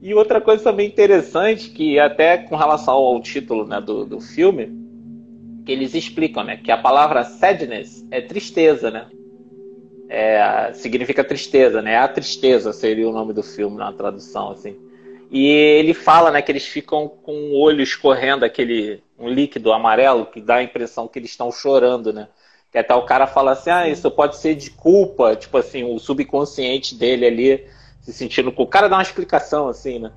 [0.00, 4.72] E outra coisa também interessante, que até com relação ao título né, do, do filme,
[5.66, 6.56] que eles explicam, né?
[6.56, 9.06] Que a palavra sadness é tristeza, né?
[10.08, 11.98] É, significa tristeza, né?
[11.98, 14.76] A tristeza seria o nome do filme na tradução, assim.
[15.30, 20.26] E ele fala, né, que eles ficam com o olho escorrendo aquele um líquido amarelo
[20.26, 22.28] que dá a impressão que eles estão chorando, né?
[22.72, 25.98] Que até o cara fala assim, ah, isso pode ser de culpa, tipo assim, o
[25.98, 27.66] subconsciente dele ali
[28.00, 28.68] se sentindo culpa.
[28.68, 30.12] O cara dá uma explicação assim, né?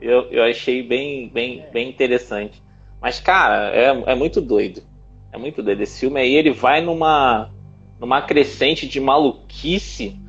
[0.00, 2.62] Eu, eu achei bem, bem, bem interessante.
[3.00, 4.82] Mas, cara, é, é muito doido.
[5.32, 5.80] É muito doido.
[5.80, 7.50] Esse filme aí, ele vai numa
[8.02, 10.20] numa crescente de maluquice.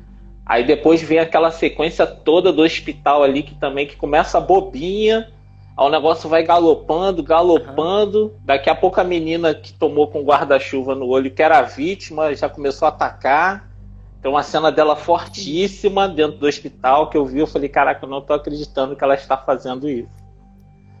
[0.46, 5.32] Aí depois vem aquela sequência toda do hospital ali que também que começa bobinha,
[5.76, 8.26] aí o negócio vai galopando, galopando.
[8.26, 8.32] Uhum.
[8.44, 12.32] Daqui a pouco a menina que tomou com guarda-chuva no olho, que era a vítima,
[12.32, 13.68] já começou a atacar.
[14.22, 18.08] Tem uma cena dela fortíssima dentro do hospital que eu vi, eu falei, caraca, eu
[18.08, 20.08] não tô acreditando que ela está fazendo isso.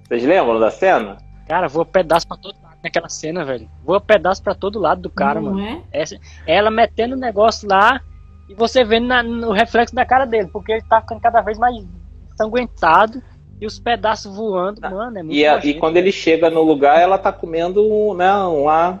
[0.08, 1.18] Vocês lembram da cena?
[1.46, 3.68] Cara, vou pedaço pra todo naquela cena, velho.
[3.82, 5.84] Voa pedaço para todo lado do cara, Não mano.
[5.90, 6.00] É?
[6.00, 8.00] Essa, ela metendo o negócio lá
[8.48, 11.58] e você vendo na, no reflexo da cara dele, porque ele tá ficando cada vez
[11.58, 11.74] mais
[12.36, 13.22] sanguentado
[13.60, 16.62] e os pedaços voando, ah, mano, é muito e, a, e quando ele chega no
[16.62, 19.00] lugar, ela tá comendo, né, uma...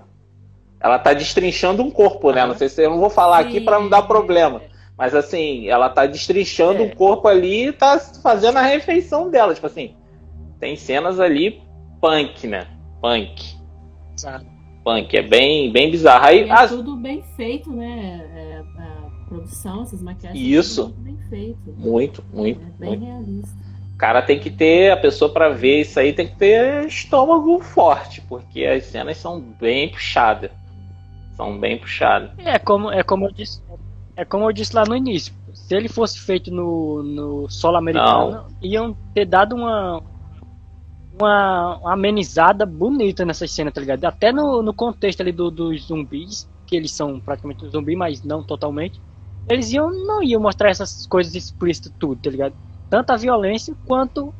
[0.80, 2.44] Ela tá destrinchando um corpo, né?
[2.44, 3.48] Não sei se eu não vou falar Sim.
[3.48, 4.60] aqui para não dar problema.
[4.98, 6.86] Mas assim, ela tá destrinchando é.
[6.86, 9.54] um corpo ali e tá fazendo a refeição dela.
[9.54, 9.96] Tipo assim,
[10.60, 11.62] tem cenas ali
[12.02, 12.66] punk, né?
[13.00, 13.56] Punk.
[14.84, 16.26] Punk, é bem, bem bizarro.
[16.26, 16.70] Aí, é as...
[16.70, 18.22] tudo bem feito, né?
[18.34, 20.44] É, a produção, essas maquiagens.
[20.44, 20.82] Isso.
[20.82, 21.74] Muito bem feito.
[21.76, 22.60] Muito, muito.
[22.60, 23.04] É bem muito.
[23.04, 23.64] realista.
[23.94, 27.60] O cara tem que ter, a pessoa para ver isso aí tem que ter estômago
[27.60, 30.50] forte, porque as cenas são bem puxadas.
[31.36, 32.30] São bem puxadas.
[32.38, 33.62] É como, é como eu disse,
[34.16, 35.32] é como eu disse lá no início.
[35.52, 38.46] Se ele fosse feito no, no solo americano, Não.
[38.60, 40.02] iam ter dado uma,
[41.18, 44.04] uma, amenizada bonita nessa cena, tá ligado?
[44.04, 48.22] Até no, no contexto ali do, dos zumbis, que eles são praticamente um zumbi, mas
[48.22, 49.00] não totalmente.
[49.48, 52.54] Eles iam, não iam mostrar essas coisas explícitas tudo, tá ligado?
[52.88, 54.34] Tanto a violência quanto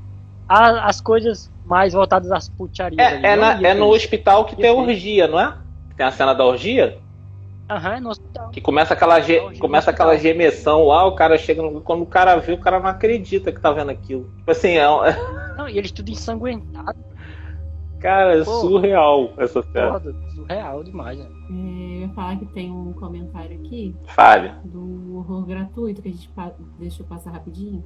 [0.49, 2.99] a, as coisas mais voltadas às putarias.
[2.99, 5.57] É, é, na, é no hospital que tem a orgia, não é?
[5.97, 6.99] Tem a cena da orgia?
[7.69, 8.51] Aham, é no hospital.
[8.51, 11.63] Que começa aquela, ge começa aquela gemessão lá, o cara chega.
[11.63, 14.31] No, quando o cara vê, o cara não acredita que tá vendo aquilo.
[14.37, 14.85] Tipo assim, é.
[15.57, 16.99] Não, e eles tudo ensanguentado.
[18.01, 19.99] Cara, é Pô, surreal essa cena.
[20.35, 21.27] surreal demais, né?
[21.27, 23.97] É, eu ia falar que tem um comentário aqui.
[24.09, 24.53] Fale.
[24.65, 26.31] Do horror gratuito, que a gente
[26.79, 27.83] deixa eu passar rapidinho.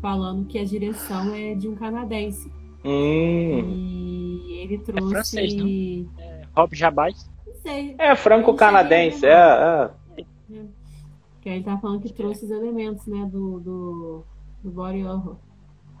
[0.00, 2.50] falando que a direção é de um canadense.
[2.84, 3.58] Hum.
[4.46, 5.10] E ele trouxe.
[5.10, 5.66] francês, não?
[6.18, 7.28] É, Rob Jabaz.
[7.68, 7.94] Não sei.
[7.98, 9.90] É franco-canadense, é, é.
[11.40, 14.24] Que aí tá falando que trouxe os elementos, né, do, do,
[14.62, 15.36] do body horror.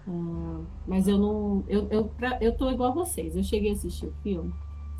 [0.08, 1.64] Ah, mas eu não.
[1.68, 3.36] Eu, eu, pra- eu tô igual a vocês.
[3.36, 4.52] Eu cheguei a assistir o filme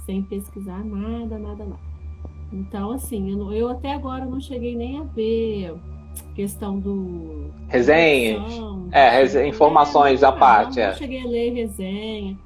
[0.04, 1.80] sem pesquisar nada, nada, nada.
[2.52, 5.74] Então, assim, eu, não- eu até agora não cheguei nem a ver
[6.34, 7.50] questão do.
[7.68, 8.52] Resenhas.
[8.92, 10.94] É, informações à não, parte, Não, é.
[10.94, 12.38] cheguei a ler resenha.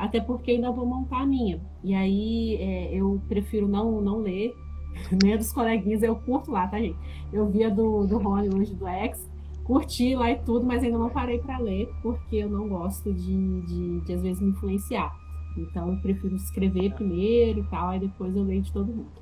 [0.00, 1.60] Até porque ainda vou montar a minha.
[1.84, 4.56] E aí é, eu prefiro não, não ler.
[5.22, 6.96] Nem a dos coleguinhas, eu curto lá, tá, gente?
[7.30, 9.30] Eu vi a do, do Rony hoje, do X,
[9.62, 13.60] curti lá e tudo, mas ainda não parei para ler, porque eu não gosto de,
[13.60, 15.14] de, de, às vezes, me influenciar.
[15.56, 19.20] Então, eu prefiro escrever primeiro e tal, aí depois eu leio de todo mundo.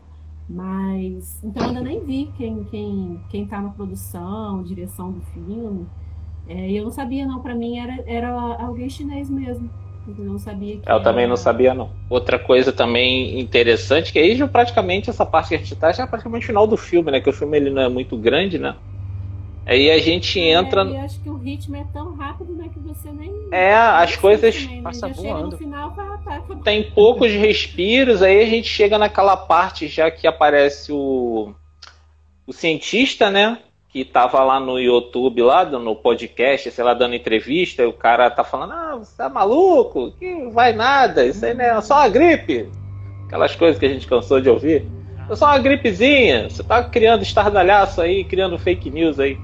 [0.49, 5.87] Mas, então, ainda nem vi quem, quem, quem tá na produção, direção do filme.
[6.47, 7.43] É, eu não sabia, não.
[7.43, 8.31] Para mim, era, era
[8.63, 9.69] alguém chinês mesmo.
[10.17, 11.91] Eu não sabia que Eu também era- não sabia, não.
[12.09, 16.05] Outra coisa também interessante, que aí já praticamente essa parte que a gente tá, já
[16.05, 17.21] é praticamente o final do filme, né?
[17.21, 18.75] Que o filme ele não é muito grande, né?
[19.67, 20.81] Aí a gente entra.
[20.83, 23.31] É, e acho que o ritmo é tão rápido, né, que você nem.
[23.53, 24.81] É, as coisas né?
[24.83, 25.51] passa Já chega voando.
[25.51, 30.27] no final, tá, tá, tem poucos respiros, aí a gente chega naquela parte já que
[30.27, 31.53] aparece o,
[32.47, 33.59] o cientista, né?
[33.99, 38.31] Que tava lá no YouTube, lá no podcast, sei lá, dando entrevista, e o cara
[38.31, 40.13] tá falando, ah, você tá maluco?
[40.13, 42.69] Que vai nada, isso aí não é só uma gripe.
[43.27, 44.87] Aquelas coisas que a gente cansou de ouvir.
[45.29, 46.49] É só uma gripezinha.
[46.49, 49.37] Você tá criando estardalhaço aí, criando fake news aí.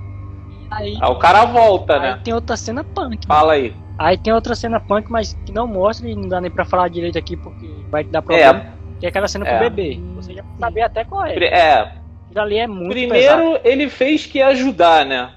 [0.70, 2.20] Aí, Aí o cara volta, aí né?
[2.22, 3.26] tem outra cena punk.
[3.26, 3.74] Fala aí.
[3.98, 6.88] Aí tem outra cena punk, mas que não mostra e não dá nem pra falar
[6.88, 8.60] direito aqui porque vai dar problema.
[8.60, 9.56] É, Que é aquela cena com É.
[9.56, 10.00] o bebê.
[10.14, 11.34] Você já vai saber até qual é.
[11.44, 11.92] é,
[12.36, 13.42] ali é muito pesado.
[13.42, 15.32] Primeiro ele fez que ia ajudar, né?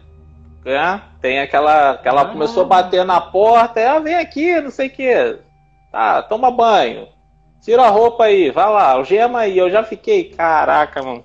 [0.65, 2.25] É, Tem aquela que ela Ah.
[2.25, 5.37] começou a bater na porta, ela vem aqui, não sei o que.
[5.91, 7.07] Tá, toma banho.
[7.61, 9.57] Tira a roupa aí, vai lá, algema aí.
[9.57, 11.23] Eu já fiquei, caraca, mano.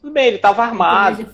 [0.00, 1.26] Tudo bem, ele tava armado,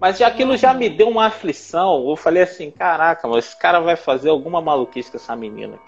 [0.00, 2.08] mas já aquilo já me deu uma aflição.
[2.08, 5.78] Eu falei assim, caraca, mano, esse cara vai fazer alguma maluquice com essa menina.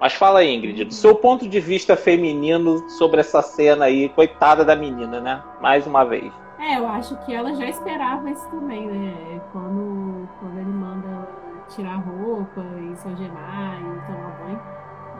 [0.00, 4.64] Mas fala aí, Ingrid, do seu ponto de vista feminino sobre essa cena aí, coitada
[4.64, 5.40] da menina, né?
[5.60, 6.32] Mais uma vez.
[6.62, 9.40] É, eu acho que ela já esperava isso também, né?
[9.52, 14.60] Quando, quando ele manda ela tirar roupa e se algemar e tomar banho.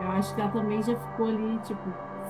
[0.00, 1.82] Eu acho que ela também já ficou ali, tipo,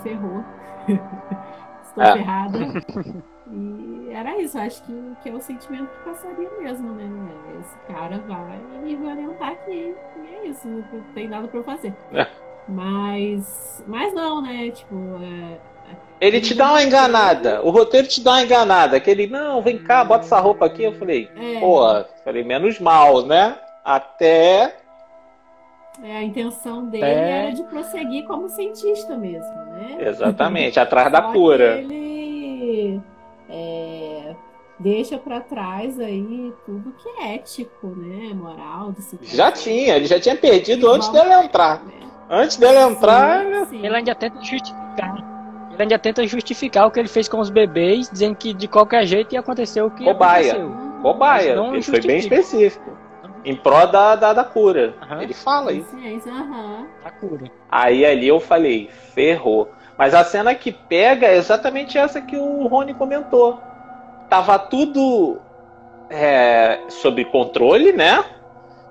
[0.03, 0.43] ferrou.
[1.85, 2.13] Estou É.
[2.15, 2.59] ferrada.
[3.55, 7.05] E era isso, eu acho que, que é o sentimento que passaria mesmo, né?
[7.61, 9.95] Esse cara vai me orientar aqui.
[10.17, 10.83] E é isso, não
[11.13, 11.95] tem nada pra eu fazer.
[12.13, 12.27] É.
[12.67, 14.71] Mas, mas não, né?
[14.71, 15.59] Tipo, é,
[16.23, 17.61] Ele te dá uma enganada.
[17.65, 18.97] O roteiro te dá uma enganada.
[18.97, 20.85] Aquele, não, vem cá, bota essa roupa aqui.
[20.85, 21.83] Eu falei, é, pô,
[22.25, 23.57] falei, menos mal, né?
[23.85, 24.77] Até.
[26.01, 27.47] é, a intenção dele É.
[27.47, 29.97] era de prosseguir como cientista mesmo, né?
[29.99, 31.79] Exatamente, atrás da Só que cura.
[31.81, 33.01] Ele
[33.51, 34.35] é,
[34.79, 38.33] deixa pra trás aí tudo que é ético, né?
[38.33, 39.35] Moral, disciplina.
[39.35, 41.83] Já tinha, ele já tinha perdido antes dela entrar.
[41.83, 41.95] Né?
[42.31, 43.87] Antes dela entrar, Sim, ele- sim.
[43.87, 45.32] Ele ainda tenta justificar.
[45.83, 49.33] Ainda tenta justificar o que ele fez com os bebês, dizendo que de qualquer jeito
[49.35, 50.53] ia acontecer o que Cobaia.
[50.53, 51.01] aconteceu.
[51.03, 51.57] cobaia.
[51.73, 52.97] Ele foi bem específico.
[53.45, 54.95] Em pró da, da, da cura.
[55.03, 55.23] Aham.
[55.23, 55.95] Ele fala isso.
[56.29, 56.87] Aham.
[57.05, 57.51] A cura.
[57.71, 59.69] Aí ali eu falei, ferrou.
[59.99, 63.61] Mas a cena que pega é exatamente essa que o Rony comentou.
[64.29, 65.39] Tava tudo
[66.09, 68.25] é, sob controle, né?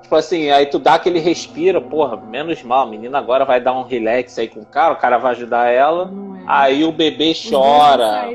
[0.01, 3.71] Tipo assim, aí tu dá aquele respiro, porra, menos mal, a menina agora vai dar
[3.71, 6.11] um relax aí com o cara, o cara vai ajudar ela.
[6.30, 6.30] É.
[6.47, 8.29] Aí o bebê chora.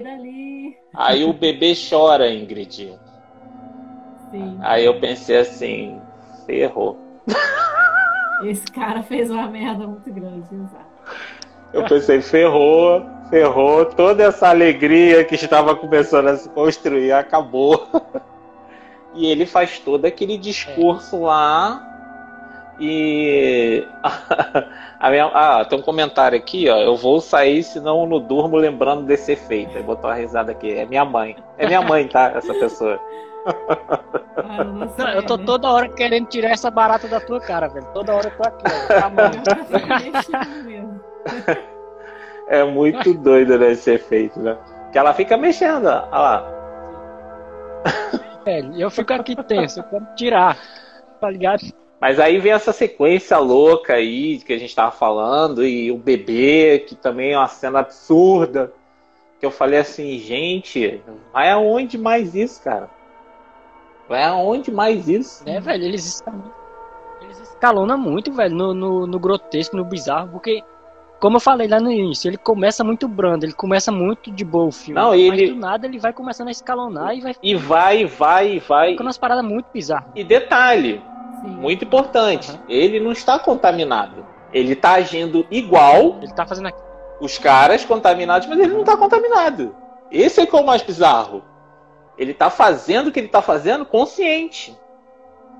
[0.95, 2.95] Aí o bebê chora, Ingrid.
[4.31, 4.59] Sim.
[4.61, 6.01] Aí eu pensei assim,
[6.47, 6.99] ferrou.
[8.45, 10.87] Esse cara fez uma merda muito grande, exato.
[11.73, 17.87] Eu pensei, ferrou, ferrou, toda essa alegria que estava começando a se construir acabou.
[19.19, 21.96] E ele faz todo aquele discurso lá.
[22.79, 23.87] E.
[25.01, 26.77] a minha- Ah, tem um comentário aqui, ó.
[26.79, 29.77] Eu vou sair, senão eu não durmo lembrando desse efeito.
[29.77, 30.73] Aí botou uma risada aqui.
[30.73, 31.37] É minha mãe.
[31.59, 32.33] É minha mãe, tá?
[32.35, 33.01] Essa pessoa.
[34.39, 34.65] Ah,
[34.99, 35.45] Não, eu tô né?
[35.47, 37.87] toda hora querendo tirar essa barata da tua cara, velho.
[37.95, 39.01] Toda hora eu tô aqui, ó.
[39.01, 39.31] Tá bom.
[42.49, 44.57] É muito doido né, esse efeito, né?
[44.93, 46.07] Que ela fica mexendo, ó.
[46.13, 46.53] Olha lá.
[48.45, 48.73] velho.
[48.81, 50.57] Eu fico aqui tenso, eu quero tirar.
[51.21, 51.63] Tá ligado?
[52.01, 56.85] Mas aí vem essa sequência louca aí que a gente tava falando, e o bebê,
[56.87, 58.73] que também é uma cena absurda.
[59.41, 61.01] Que eu falei assim, gente,
[61.33, 62.89] vai aonde mais isso, cara?
[64.09, 65.45] Vai aonde mais isso?
[65.45, 65.85] Né, velho?
[65.85, 66.53] Eles estão.
[67.23, 70.63] eles escalonam muito, velho, no, no, no grotesco, no bizarro, porque,
[71.21, 74.67] como eu falei lá no início, ele começa muito brando, ele começa muito de boa
[74.67, 75.01] o filme.
[75.01, 78.05] Não, e mas ele- do nada ele vai começando a escalonar e vai E vai,
[78.07, 78.91] vai, vai.
[78.93, 80.09] ficando umas paradas muito bizarras.
[80.15, 81.03] E detalhe,
[81.41, 81.49] Sim.
[81.49, 82.61] muito importante, Aham.
[82.69, 84.25] ele não está contaminado.
[84.53, 86.79] Ele está agindo igual Ele tá fazendo aqui.
[87.21, 89.75] os caras contaminados, mas ele não está contaminado.
[90.11, 91.43] Esse é que é o mais bizarro.
[92.17, 94.75] Ele está fazendo o que ele está fazendo consciente.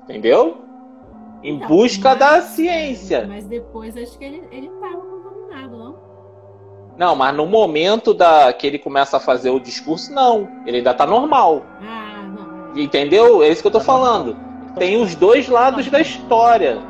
[0.03, 0.57] Entendeu?
[1.43, 3.25] Em Então, busca mas- da ciência.
[3.27, 6.07] Mas depois acho que ele, ele tava contaminado, não?
[6.97, 10.49] Não, mas no momento da que ele começa a fazer o discurso, não.
[10.65, 11.61] Ele ainda tá normal.
[11.81, 12.75] Ah, não.
[12.81, 13.43] Entendeu?
[13.43, 14.35] É isso que eu tô falando.
[14.77, 16.81] Tem os dois lados da história.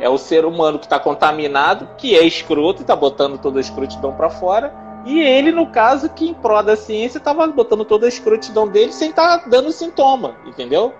[0.00, 3.60] É o ser humano que tá contaminado, que é escroto e tá botando toda a
[3.60, 4.72] escrotidão pra fora.
[5.04, 8.92] E ele, no caso, que em prol da ciência tava botando toda a escrotidão dele
[8.92, 10.92] sem estar dando sintoma, entendeu?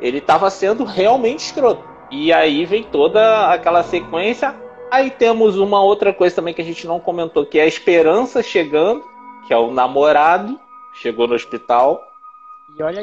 [0.00, 1.82] Ele tava sendo realmente escroto.
[2.10, 4.54] E aí vem toda aquela sequência.
[4.90, 8.42] Aí temos uma outra coisa também que a gente não comentou, que é a esperança
[8.42, 9.02] chegando,
[9.46, 10.60] que é o namorado,
[10.92, 12.11] chegou no hospital.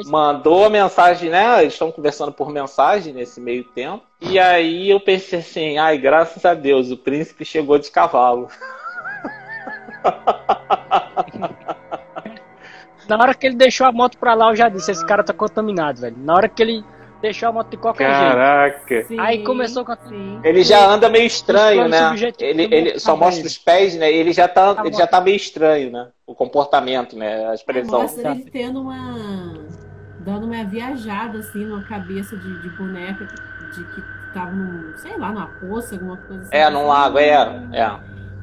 [0.06, 1.62] Mandou a mensagem, né?
[1.62, 4.02] Eles estão conversando por mensagem nesse meio tempo.
[4.20, 8.48] E aí eu pensei assim, ai, graças a Deus, o príncipe chegou de cavalo.
[13.08, 15.32] Na hora que ele deixou a moto pra lá, eu já disse, esse cara tá
[15.32, 16.16] contaminado, velho.
[16.16, 16.84] Na hora que ele
[17.20, 18.34] deixou a moto de qualquer jeito.
[18.34, 19.06] Caraca.
[19.18, 19.98] Aí começou com a-.
[20.44, 21.98] Ele já anda meio estranho, né?
[22.38, 23.26] Ele, ele só Montanha.
[23.26, 24.12] mostra os pés, né?
[24.12, 26.08] Ele já tá, Tá ele já tá meio estranho, né?
[26.26, 27.48] O comportamento, né?
[27.48, 28.02] A expressão.
[28.02, 29.49] mostra ele tendo uma.
[30.24, 34.02] Dando uma viajada assim numa cabeça de, de boneca que- de que
[34.34, 36.50] tava num, sei lá, numa poça, alguma coisa assim.
[36.56, 37.32] É, num lago, é,
[37.72, 37.92] é.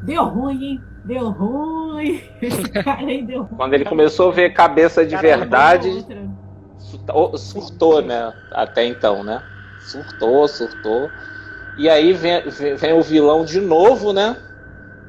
[0.03, 0.81] Deu ruim, hein?
[1.05, 2.21] Deu ruim.
[2.41, 3.57] Esse cara aí deu ruim.
[3.57, 6.05] Quando ele começou a ver cabeça de verdade,
[7.37, 8.33] surtou, né?
[8.51, 9.41] Até então, né?
[9.79, 11.09] Surtou, surtou.
[11.77, 14.35] E aí vem, vem, vem o vilão de novo, né?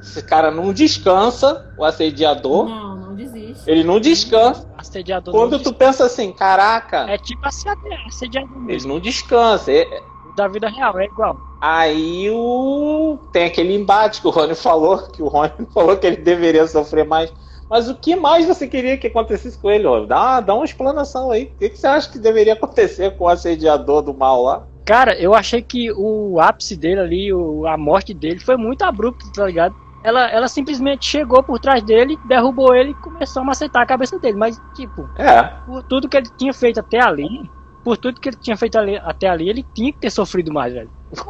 [0.01, 2.69] Esse cara não descansa, o assediador.
[2.69, 3.69] Não, não desiste.
[3.69, 4.68] Ele não descansa.
[4.79, 7.75] Assediador Quando tu pensa assim, caraca, É tipo assedi-
[8.07, 8.93] assediador mesmo.
[8.93, 9.71] não descansa.
[9.71, 11.37] É- O Da vida real, é igual.
[11.61, 13.19] Aí o...
[13.31, 17.05] tem aquele embate que o Rony falou, que o Rony falou que ele deveria sofrer
[17.05, 17.31] mais.
[17.69, 19.85] Mas o que mais você queria que acontecesse com ele?
[20.07, 21.43] Dá, dá uma explanação aí.
[21.43, 24.65] O que, você acha que deveria acontecer com o assediador do mal lá?
[24.85, 27.29] Cara, eu achei que o ápice dele ali,
[27.67, 29.75] a morte dele, foi muito abrupto, tá ligado?
[30.03, 34.17] Ela, ela simplesmente chegou por trás dele, derrubou ele e começou a macetar a cabeça
[34.19, 34.37] dele.
[34.37, 37.51] Mas, tipo, É, por tudo que ele tinha feito até ali,
[37.83, 40.73] por tudo que ele tinha feito ali- até ali, ele tinha que ter sofrido mais,
[40.73, 40.89] velho.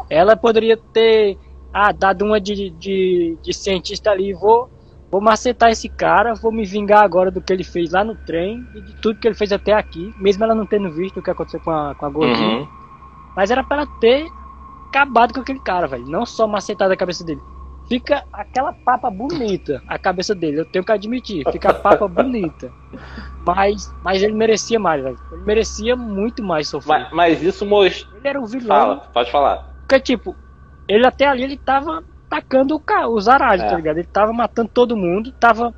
[0.10, 1.40] Ela poderia ter
[1.74, 4.70] ah, dado uma de, de, de cientista ali, vou,
[5.12, 8.68] vou macetar esse cara, vou me vingar agora do que ele fez lá no trem
[8.74, 11.30] e de tudo que ele fez até aqui, mesmo ela não tendo visto o que
[11.32, 12.60] aconteceu com a, com a gordinha.
[12.60, 12.68] Uhum.
[13.36, 14.28] Mas era pra ela ter
[14.92, 16.06] acabado com aquele cara, velho.
[16.08, 17.42] Não só macetado a cabeça dele.
[17.90, 21.44] Fica aquela papa bonita, a cabeça dele, eu tenho que admitir.
[21.52, 22.72] Fica a papa bonita.
[23.44, 25.18] Mas, mas ele merecia mais, velho.
[25.32, 27.00] Ele merecia muito mais sofrer.
[27.06, 28.16] mas, mas isso mostra.
[28.16, 28.68] Ele era um vilão.
[28.68, 29.58] Fala, pode falar.
[29.88, 30.38] Porque, tipo,
[30.88, 33.70] ele até ali ele tava atacando o ca- os aralhos, É.
[33.70, 33.98] tá ligado?
[33.98, 35.74] Ele tava matando todo mundo, tava,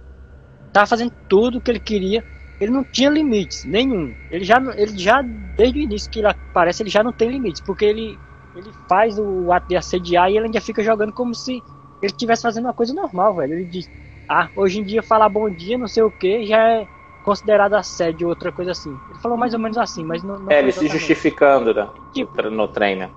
[0.74, 2.26] tava fazendo tudo o que ele queria.
[2.59, 4.14] Ele não tinha limites, nenhum.
[4.30, 7.62] Ele já, ele já desde o início que ele aparece, ele já não tem limites,
[7.62, 8.20] porque ele,
[8.53, 11.64] ele faz o ato de assediar e ele ainda fica jogando como se
[12.02, 13.54] ele estivesse fazendo uma coisa normal, velho.
[13.54, 13.89] Ele diz,
[14.28, 16.89] ah, hoje em dia falar bom dia, não sei o que, já é
[17.22, 19.02] considerado assédio, outra coisa assim.
[19.10, 22.49] Ele falou mais ou menos assim, mas não, não É, ele se justificando né, Tipo,
[22.49, 23.12] no trem, né?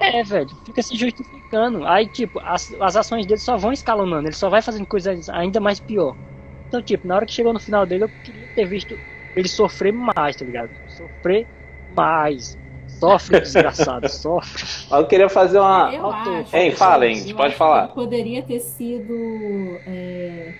[0.00, 1.84] é, velho, fica se justificando.
[1.86, 5.60] Aí, tipo, as, as ações dele só vão escalonando, ele só vai fazendo coisas ainda
[5.60, 6.16] mais pior.
[6.68, 9.00] Então, tipo, na hora que chegou no final dele, eu queria ter visto
[9.34, 10.74] ele sofrer mais, tá ligado?
[10.86, 11.48] Sofrer
[11.88, 12.58] mais.
[13.00, 14.62] Sofre, desgraçado, sofre.
[14.90, 15.92] Mas eu queria fazer uma.
[15.92, 16.54] Eu acho.
[16.54, 17.88] Hein, fala, hein, acho pode que falar.
[17.88, 19.14] Poderia ter sido,
[19.86, 20.52] é,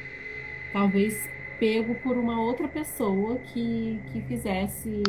[0.72, 1.28] talvez,
[1.58, 5.02] pego por uma outra pessoa que, que fizesse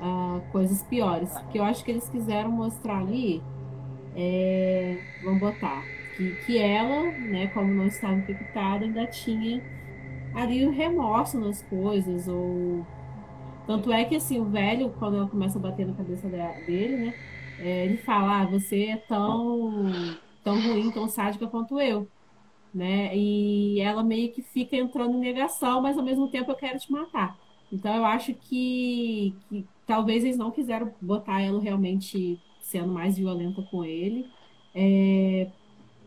[0.00, 1.30] ah, coisas piores.
[1.40, 3.42] Porque eu acho que eles quiseram mostrar ali,
[4.16, 5.84] é, vamos botar,
[6.16, 9.62] que, que ela, né, como não estava infectada, ainda tinha
[10.34, 12.86] ali o remorso nas coisas, ou...
[13.70, 16.96] Tanto é que, assim, o velho, quando ela começa a bater na cabeça de- dele,
[16.98, 17.14] né,
[17.58, 22.10] é, ele fala, ah, você é tão, tão ruim, tão sádica quanto eu,
[22.74, 23.16] né?
[23.16, 26.90] E ela meio que fica entrando em negação, mas ao mesmo tempo eu quero te
[26.92, 27.36] matar.
[27.72, 33.62] Então eu acho que, que talvez eles não quiseram botar ela realmente sendo mais violenta
[33.70, 34.26] com ele,
[34.74, 35.50] é,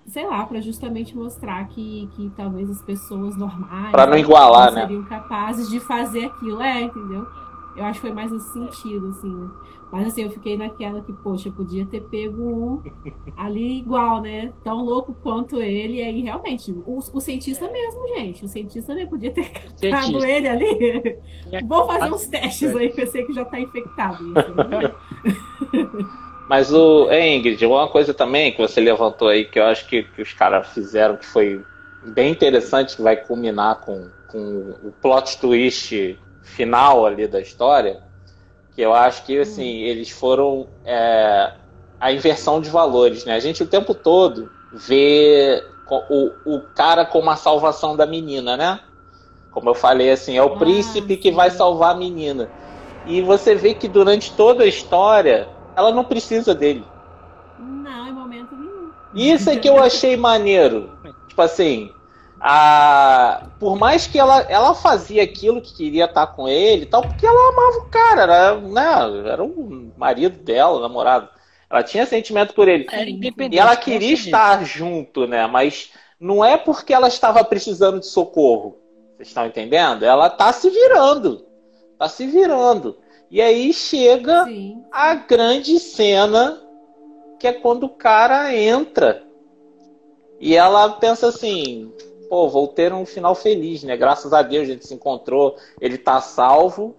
[0.08, 4.82] sei lá, para justamente mostrar que, que talvez as pessoas normais Pra não igualar, né?
[4.84, 7.26] seriam capazes de fazer aquilo, é, entendeu?
[7.76, 9.50] Eu acho que foi mais nesse sentido, assim, né?
[9.92, 12.82] Mas assim, eu fiquei naquela que, poxa, podia ter pego um
[13.38, 14.52] ali igual, né?
[14.64, 15.98] Tão louco quanto ele.
[15.98, 18.44] E aí, realmente, o, o cientista mesmo, gente.
[18.44, 21.20] O cientista né, podia ter catado ele ali.
[21.68, 24.24] Vou fazer uns testes aí, que eu sei que já tá infectado.
[24.24, 24.94] Isso, né?
[26.50, 30.04] Mas o é, Ingrid, uma coisa também que você levantou aí que eu acho que,
[30.04, 31.64] que os caras fizeram que foi
[32.04, 38.02] bem interessante, que vai culminar com, com o plot twist final ali da história,
[38.76, 39.88] que eu acho que assim, hum.
[39.88, 41.54] eles foram é,
[42.00, 43.36] a inversão de valores, né?
[43.36, 45.64] A gente o tempo todo vê
[46.10, 48.80] o, o cara como a salvação da menina, né?
[49.52, 52.50] Como eu falei assim, é o ah, príncipe que vai salvar a menina.
[53.06, 56.84] E você vê que durante toda a história ela não precisa dele.
[57.60, 58.90] Não, em momento nenhum.
[59.14, 60.90] Isso é que eu achei maneiro.
[61.28, 61.92] Tipo assim,
[62.46, 63.52] a...
[63.58, 67.50] por mais que ela, ela fazia aquilo que queria estar com ele tal, porque ela
[67.50, 71.30] amava o cara, era, né, era o marido dela, o namorado.
[71.70, 72.86] Ela tinha sentimento por ele.
[73.50, 75.48] E ela queria estar junto, né?
[75.48, 78.78] Mas não é porque ela estava precisando de socorro.
[79.16, 80.04] Vocês estão entendendo?
[80.04, 81.46] Ela tá se virando.
[81.98, 82.98] Tá se virando.
[83.32, 84.84] E aí chega Sim.
[84.92, 86.62] a grande cena,
[87.40, 89.24] que é quando o cara entra.
[90.40, 91.92] E ela pensa assim:
[92.34, 93.96] pô, vou ter um final feliz, né?
[93.96, 96.96] Graças a Deus a gente se encontrou, ele tá salvo.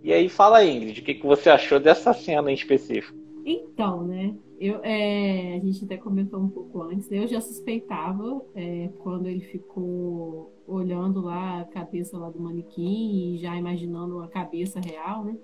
[0.00, 3.18] E aí fala, Ingrid, o que, que você achou dessa cena em específico?
[3.44, 4.32] Então, né?
[4.60, 7.18] Eu, é, a gente até comentou um pouco antes, né?
[7.18, 13.38] eu já suspeitava é, quando ele ficou olhando lá a cabeça lá do manequim e
[13.38, 15.36] já imaginando a cabeça real, né?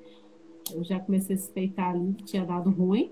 [0.72, 3.10] Eu já comecei a suspeitar ali que tinha dado ruim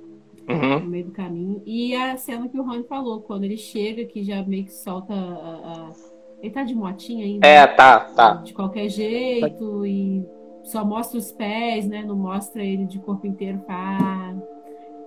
[0.49, 0.81] uhum.
[0.81, 1.63] no meio do caminho.
[1.65, 5.13] E a cena que o Rony falou, quando ele chega, que já meio que solta
[5.13, 5.93] a, a...
[6.41, 7.47] Ele tá de motinha ainda.
[7.47, 8.35] É, tá, tá.
[8.35, 10.23] De qualquer jeito e
[10.65, 12.03] só mostra os pés, né?
[12.05, 13.61] Não mostra ele de corpo inteiro.
[13.61, 14.35] Pá.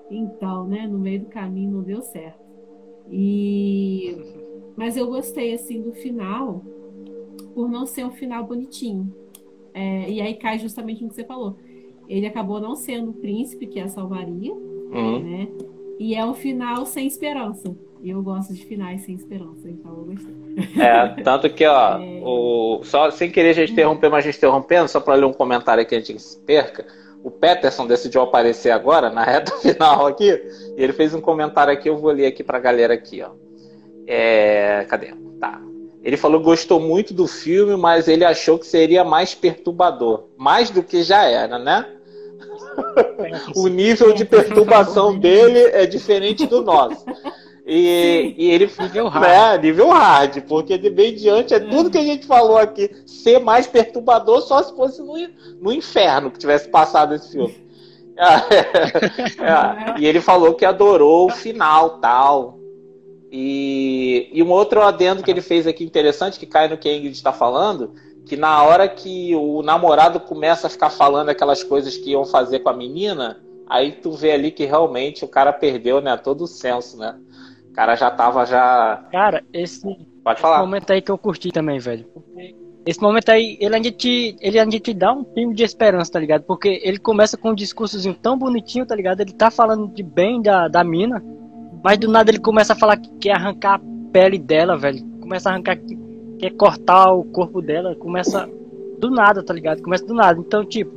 [0.10, 0.88] Então, né?
[0.88, 2.40] No meio do caminho não deu certo.
[3.12, 4.18] E...
[4.76, 6.64] Mas eu gostei, assim, do final,
[7.54, 9.14] por não ser um final bonitinho.
[9.74, 11.58] É, e aí cai justamente no que você falou
[12.08, 14.54] ele acabou não sendo o príncipe que a salvaria,
[14.92, 15.20] uhum.
[15.20, 15.48] né?
[16.00, 17.76] E é um final sem esperança.
[18.02, 20.36] E eu gosto de finais sem esperança, então eu gostei.
[20.82, 22.22] É, tanto que, ó, é...
[22.24, 25.34] o, só sem querer a gente interromper, mas a gente interrompendo, só para ler um
[25.34, 26.86] comentário aqui antes que se perca.
[27.24, 31.90] O Peterson decidiu aparecer agora, na reta final aqui, e ele fez um comentário aqui,
[31.90, 33.32] eu vou ler aqui pra galera aqui, ó.
[34.06, 35.14] É, cadê?
[35.40, 35.60] Tá.
[36.04, 40.30] Ele falou que gostou muito do filme, mas ele achou que seria mais perturbador.
[40.38, 41.86] Mais do que já era, né?
[43.56, 47.06] O nível de perturbação dele é diferente do nosso.
[47.66, 49.28] E, e, ele nível hard.
[49.28, 52.90] Né, nível hard, porque de bem diante é tudo que a gente falou aqui.
[53.06, 55.16] Ser mais perturbador só se fosse no,
[55.60, 57.68] no inferno que tivesse passado esse filme.
[58.20, 58.26] É,
[59.44, 62.58] é, e ele falou que adorou o final tal.
[63.32, 66.96] E, e um outro adendo que ele fez aqui interessante, que cai no que a
[66.96, 67.94] Ingrid está falando,
[68.28, 72.60] que na hora que o namorado começa a ficar falando aquelas coisas que iam fazer
[72.60, 76.48] com a menina, aí tu vê ali que realmente o cara perdeu, né, todo o
[76.48, 77.16] senso, né?
[77.70, 79.06] O cara já tava já.
[79.12, 79.82] Cara, esse,
[80.24, 80.58] Pode falar.
[80.58, 82.06] esse momento aí que eu curti também, velho.
[82.86, 86.20] Esse momento aí, ele ainda te, ele ainda te dá um pingo de esperança, tá
[86.20, 86.44] ligado?
[86.44, 89.22] Porque ele começa com um discursozinho tão bonitinho, tá ligado?
[89.22, 91.24] Ele tá falando de bem da, da mina,
[91.84, 95.06] mas do nada ele começa a falar que quer arrancar a pele dela, velho.
[95.20, 95.78] Começa a arrancar
[96.38, 98.50] quer cortar o corpo dela, começa
[98.98, 99.82] do nada, tá ligado?
[99.82, 100.40] Começa do nada.
[100.40, 100.92] Então, tipo,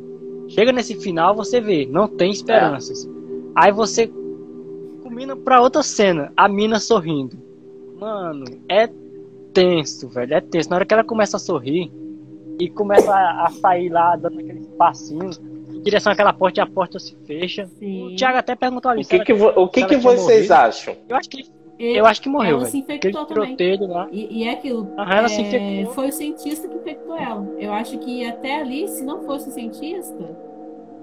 [0.49, 3.07] chega nesse final, você vê, não tem esperanças.
[3.07, 3.09] É.
[3.55, 4.11] Aí você
[5.03, 7.37] combina pra outra cena, a mina sorrindo.
[7.99, 8.89] Mano, é
[9.53, 10.71] tenso, velho, é tenso.
[10.71, 11.93] Na hora que ela começa a sorrir
[12.59, 16.67] e começa a, a sair lá, dando aqueles passinhos em direção àquela porta e a
[16.67, 17.67] porta se fecha.
[17.79, 18.13] Sim.
[18.13, 19.03] O Thiago até perguntou ali.
[19.03, 20.55] O que, que, o que, que vocês morrido.
[20.55, 20.97] acham?
[21.09, 21.45] Eu acho que
[21.81, 22.59] ele, eu acho que morreu.
[22.59, 23.57] Ela se infectou também.
[23.89, 24.07] Lá.
[24.13, 24.93] E, e é aquilo.
[24.99, 25.95] Aham, ela é, se infectou.
[25.95, 27.49] Foi o cientista que infectou ela.
[27.59, 30.37] Eu acho que até ali, se não fosse o cientista,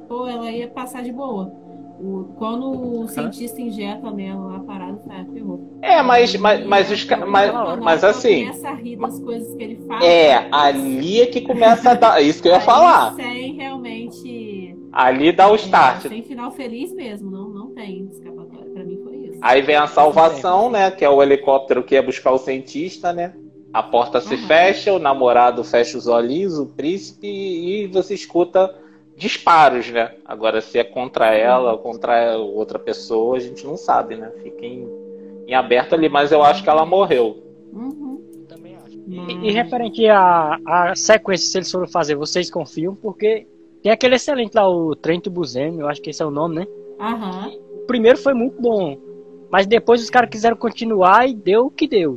[0.07, 1.51] ou ela ia passar de boa.
[1.99, 5.79] O, quando o cientista injeta nela lá parado, tá, ferrou.
[5.81, 8.45] É, mas, mas, mas, os, mas, mas, mas assim.
[8.45, 10.05] Começa a rir das coisas que ele faz.
[10.05, 12.21] É, ali é que começa a dar.
[12.21, 13.15] Isso que eu ia falar.
[13.15, 14.77] Sem realmente.
[14.91, 16.05] Ali dá o start.
[16.05, 18.36] É, sem final feliz mesmo, não, não tem escapatória.
[19.41, 20.89] Aí vem a salvação, né?
[20.91, 23.33] Que é o helicóptero que ia buscar o cientista, né?
[23.73, 24.47] A porta se uhum.
[24.47, 28.73] fecha, o namorado fecha os olhinhos, o príncipe, e você escuta
[29.15, 30.13] disparos, né?
[30.25, 34.31] Agora, se é contra ela ou contra outra pessoa, a gente não sabe, né?
[34.41, 34.87] Fica em,
[35.47, 37.43] em aberto ali, mas eu acho que ela morreu.
[37.73, 38.21] Uhum.
[38.47, 38.97] Também acho.
[39.07, 42.95] E, e referente à, à sequência, se eles foram fazer, vocês confiam?
[42.95, 43.47] Porque
[43.81, 46.67] Tem aquele excelente lá, o Trento Buscemi, eu acho que esse é o nome, né?
[46.99, 47.51] Aham.
[47.83, 48.97] O primeiro foi muito bom,
[49.49, 52.15] mas depois os caras quiseram continuar e deu o que deu.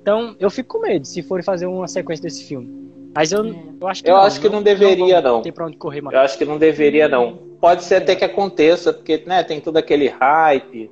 [0.00, 2.82] Então eu fico com medo se forem fazer uma sequência desse filme.
[3.14, 3.44] Mas eu,
[3.80, 5.42] eu acho que Eu não, acho que não deveria, vão não.
[5.42, 6.14] ter pra onde correr mais.
[6.14, 7.36] Eu acho que não deveria, não.
[7.60, 10.90] Pode ser até que aconteça, porque né, tem todo aquele hype.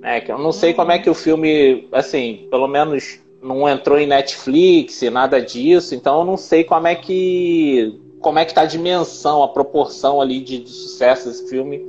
[0.00, 3.98] Né, que eu não sei como é que o filme, assim, pelo menos não entrou
[3.98, 8.00] em Netflix, nada disso, então eu não sei como é que.
[8.20, 11.80] como é que tá a dimensão, a proporção ali de, de sucesso desse filme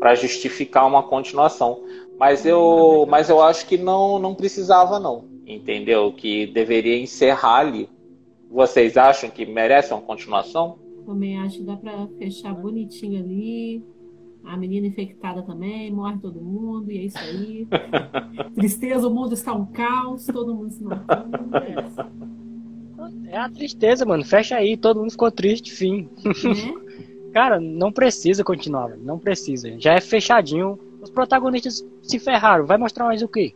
[0.00, 1.80] para justificar uma continuação.
[2.18, 5.24] Mas eu, mas eu acho que não, não precisava, não.
[5.46, 6.12] Entendeu?
[6.12, 7.88] Que deveria encerrar ali.
[8.50, 10.78] Vocês acham que merece uma continuação?
[11.06, 13.82] Também acho que dá pra fechar bonitinho ali.
[14.44, 17.66] A menina infectada também, morre todo mundo, e é isso aí.
[18.54, 21.56] Tristeza, o mundo está um caos, todo mundo se matando.
[21.56, 24.24] É É a tristeza, mano.
[24.24, 26.08] Fecha aí, todo mundo ficou triste, fim.
[26.24, 26.74] né?
[27.32, 28.96] Cara, não precisa continuar.
[28.98, 29.74] Não precisa.
[29.78, 30.78] Já é fechadinho.
[31.02, 32.64] Os protagonistas se ferraram.
[32.64, 33.54] Vai mostrar mais o quê?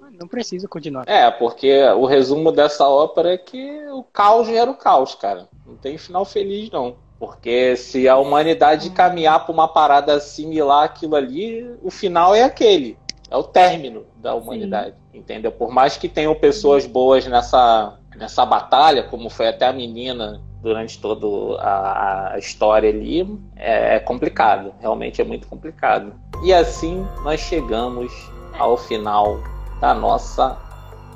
[0.00, 1.08] Mano, Não precisa continuar.
[1.08, 5.48] É, porque o resumo dessa ópera é que o caos gera o caos, cara.
[5.64, 6.96] Não tem final feliz, não.
[7.20, 12.98] Porque se a humanidade caminhar para uma parada similar àquilo ali, o final é aquele.
[13.30, 14.96] É o término da humanidade.
[15.14, 15.52] Entendeu?
[15.52, 21.00] Por mais que tenham pessoas boas nessa, nessa batalha, como foi até a menina durante
[21.00, 24.74] toda a, a história ali, é, é complicado.
[24.80, 26.12] Realmente é muito complicado.
[26.42, 28.12] E assim nós chegamos
[28.58, 29.38] ao final
[29.80, 30.56] da nossa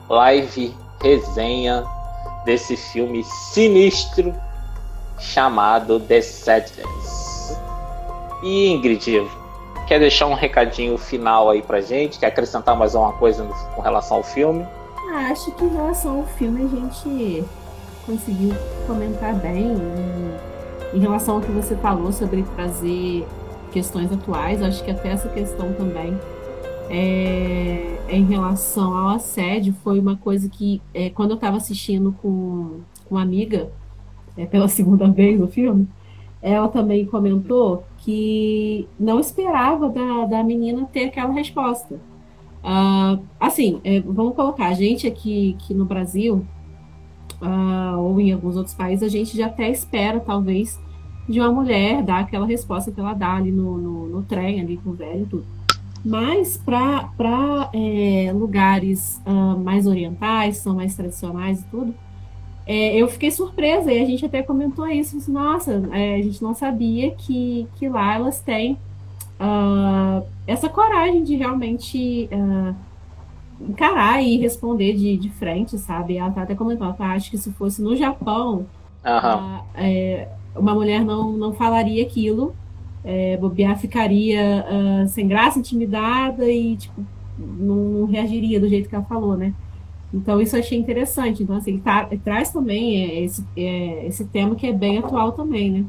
[0.08, 1.84] live resenha
[2.44, 4.34] desse filme sinistro
[5.18, 7.58] chamado The Sadness.
[8.42, 9.26] E Ingrid,
[9.88, 12.18] quer deixar um recadinho final aí pra gente?
[12.18, 14.66] Quer acrescentar mais alguma coisa no- com relação ao filme?
[15.12, 17.44] Ah, acho que em relação ao filme a gente
[18.04, 18.54] conseguiu
[18.86, 19.74] comentar bem.
[20.92, 23.26] E em relação ao que você falou sobre trazer
[23.76, 26.18] questões atuais, acho que até essa questão também
[26.88, 32.10] é, é em relação ao assédio foi uma coisa que é, quando eu estava assistindo
[32.22, 33.70] com, com uma amiga
[34.34, 35.86] é, pela segunda vez o filme,
[36.40, 42.00] ela também comentou que não esperava da, da menina ter aquela resposta.
[42.64, 46.46] Ah, assim, é, vamos colocar, a gente aqui, aqui no Brasil,
[47.42, 50.80] ah, ou em alguns outros países, a gente já até espera, talvez,
[51.28, 54.76] de uma mulher dar aquela resposta que ela dá ali no, no, no trem, ali
[54.76, 55.44] com o velho e tudo.
[56.04, 61.94] Mas para é, lugares ah, mais orientais, são mais tradicionais e tudo,
[62.66, 66.42] é, eu fiquei surpresa, e a gente até comentou isso, assim, nossa, é, a gente
[66.42, 68.76] não sabia que, que lá elas têm
[69.38, 72.74] ah, essa coragem de realmente ah,
[73.60, 76.16] encarar e responder de, de frente, sabe?
[76.16, 78.66] Ela tá até comentando, ela acho que se fosse no Japão,
[79.04, 79.20] Aham.
[79.22, 82.54] ah, é, uma mulher não, não falaria aquilo,
[83.04, 87.04] é, bobear ficaria ah, sem graça, intimidada e tipo,
[87.38, 89.54] não, não reagiria do jeito que ela falou, né?
[90.12, 91.42] Então isso eu achei interessante.
[91.42, 94.98] Então, assim, ele, tá- ele traz também é, esse, é, esse tema que é bem
[94.98, 95.84] atual também, né?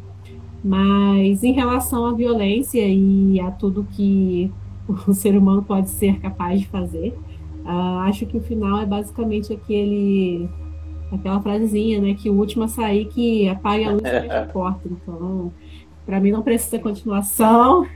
[0.63, 4.51] Mas em relação à violência e a tudo que
[5.07, 7.17] o ser humano pode ser capaz de fazer,
[7.65, 10.49] ah, acho que o final é basicamente aquele
[11.11, 12.13] aquela frasezinha, né?
[12.13, 14.81] Que o último a sair que apaga a luz e fecha a porta.
[14.89, 15.51] Então,
[16.05, 17.87] para mim não precisa continuação.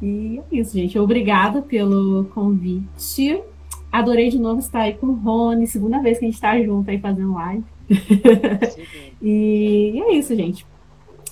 [0.00, 0.98] E é isso, gente.
[0.98, 3.40] Obrigada pelo convite.
[3.90, 6.90] Adorei de novo estar aí com o Rony, segunda vez que a gente está junto
[6.90, 7.64] aí fazendo live.
[9.20, 10.66] E é isso, gente.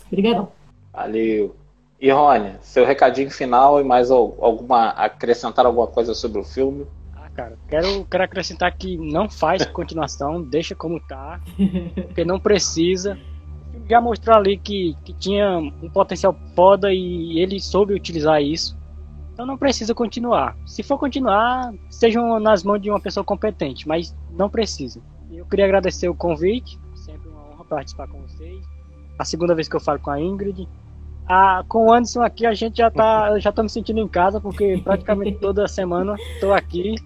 [0.06, 0.48] Obrigadão.
[0.92, 1.54] Valeu.
[2.00, 6.86] E Rony, seu recadinho final e mais al- alguma acrescentar alguma coisa sobre o filme?
[7.34, 11.40] Cara, quero, quero acrescentar que não faz continuação, deixa como tá,
[12.06, 13.18] porque não precisa.
[13.88, 18.76] Já mostrou ali que, que tinha um potencial foda e ele soube utilizar isso.
[19.32, 20.56] Então não precisa continuar.
[20.66, 25.00] Se for continuar, sejam nas mãos de uma pessoa competente, mas não precisa.
[25.30, 28.62] Eu queria agradecer o convite, sempre uma honra participar com vocês.
[29.18, 30.68] A segunda vez que eu falo com a Ingrid.
[31.26, 34.40] Ah, com o Anderson aqui a gente já tá, já tô me sentindo em casa
[34.40, 36.96] porque praticamente toda semana tô aqui.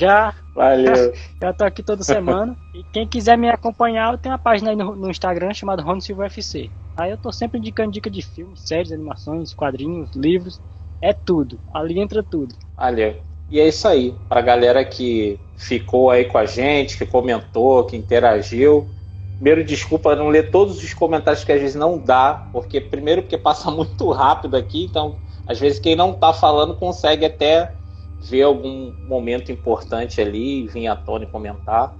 [0.00, 1.12] Já Valeu.
[1.42, 2.56] já tô aqui toda semana.
[2.72, 6.00] E quem quiser me acompanhar, eu tenho uma página aí no, no Instagram chamada Rony
[6.00, 6.70] Silva FC.
[6.96, 10.60] Aí eu tô sempre indicando dica de filmes, séries, animações, quadrinhos, livros.
[11.02, 11.58] É tudo.
[11.72, 12.54] Ali entra tudo.
[12.76, 13.16] Valeu.
[13.50, 14.14] E é isso aí.
[14.28, 18.88] Pra galera que ficou aí com a gente, que comentou, que interagiu.
[19.34, 23.36] Primeiro, desculpa não ler todos os comentários que às vezes não dá, porque primeiro porque
[23.36, 27.74] passa muito rápido aqui, então às vezes quem não tá falando consegue até
[28.24, 31.94] ver algum momento importante ali, vir à tona e comentar.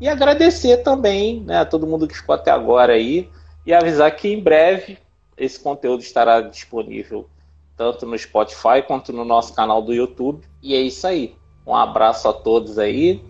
[0.00, 3.28] E agradecer também, né, a todo mundo que ficou até agora aí
[3.66, 4.98] e avisar que em breve
[5.36, 7.28] esse conteúdo estará disponível
[7.76, 10.44] tanto no Spotify quanto no nosso canal do YouTube.
[10.62, 11.34] E é isso aí.
[11.66, 13.22] Um abraço a todos aí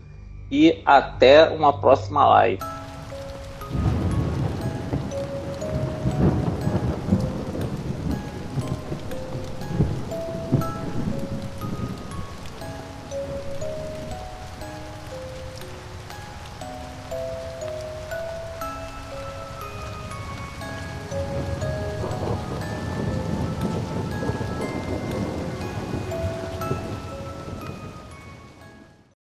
[0.51, 2.84] e até uma próxima live.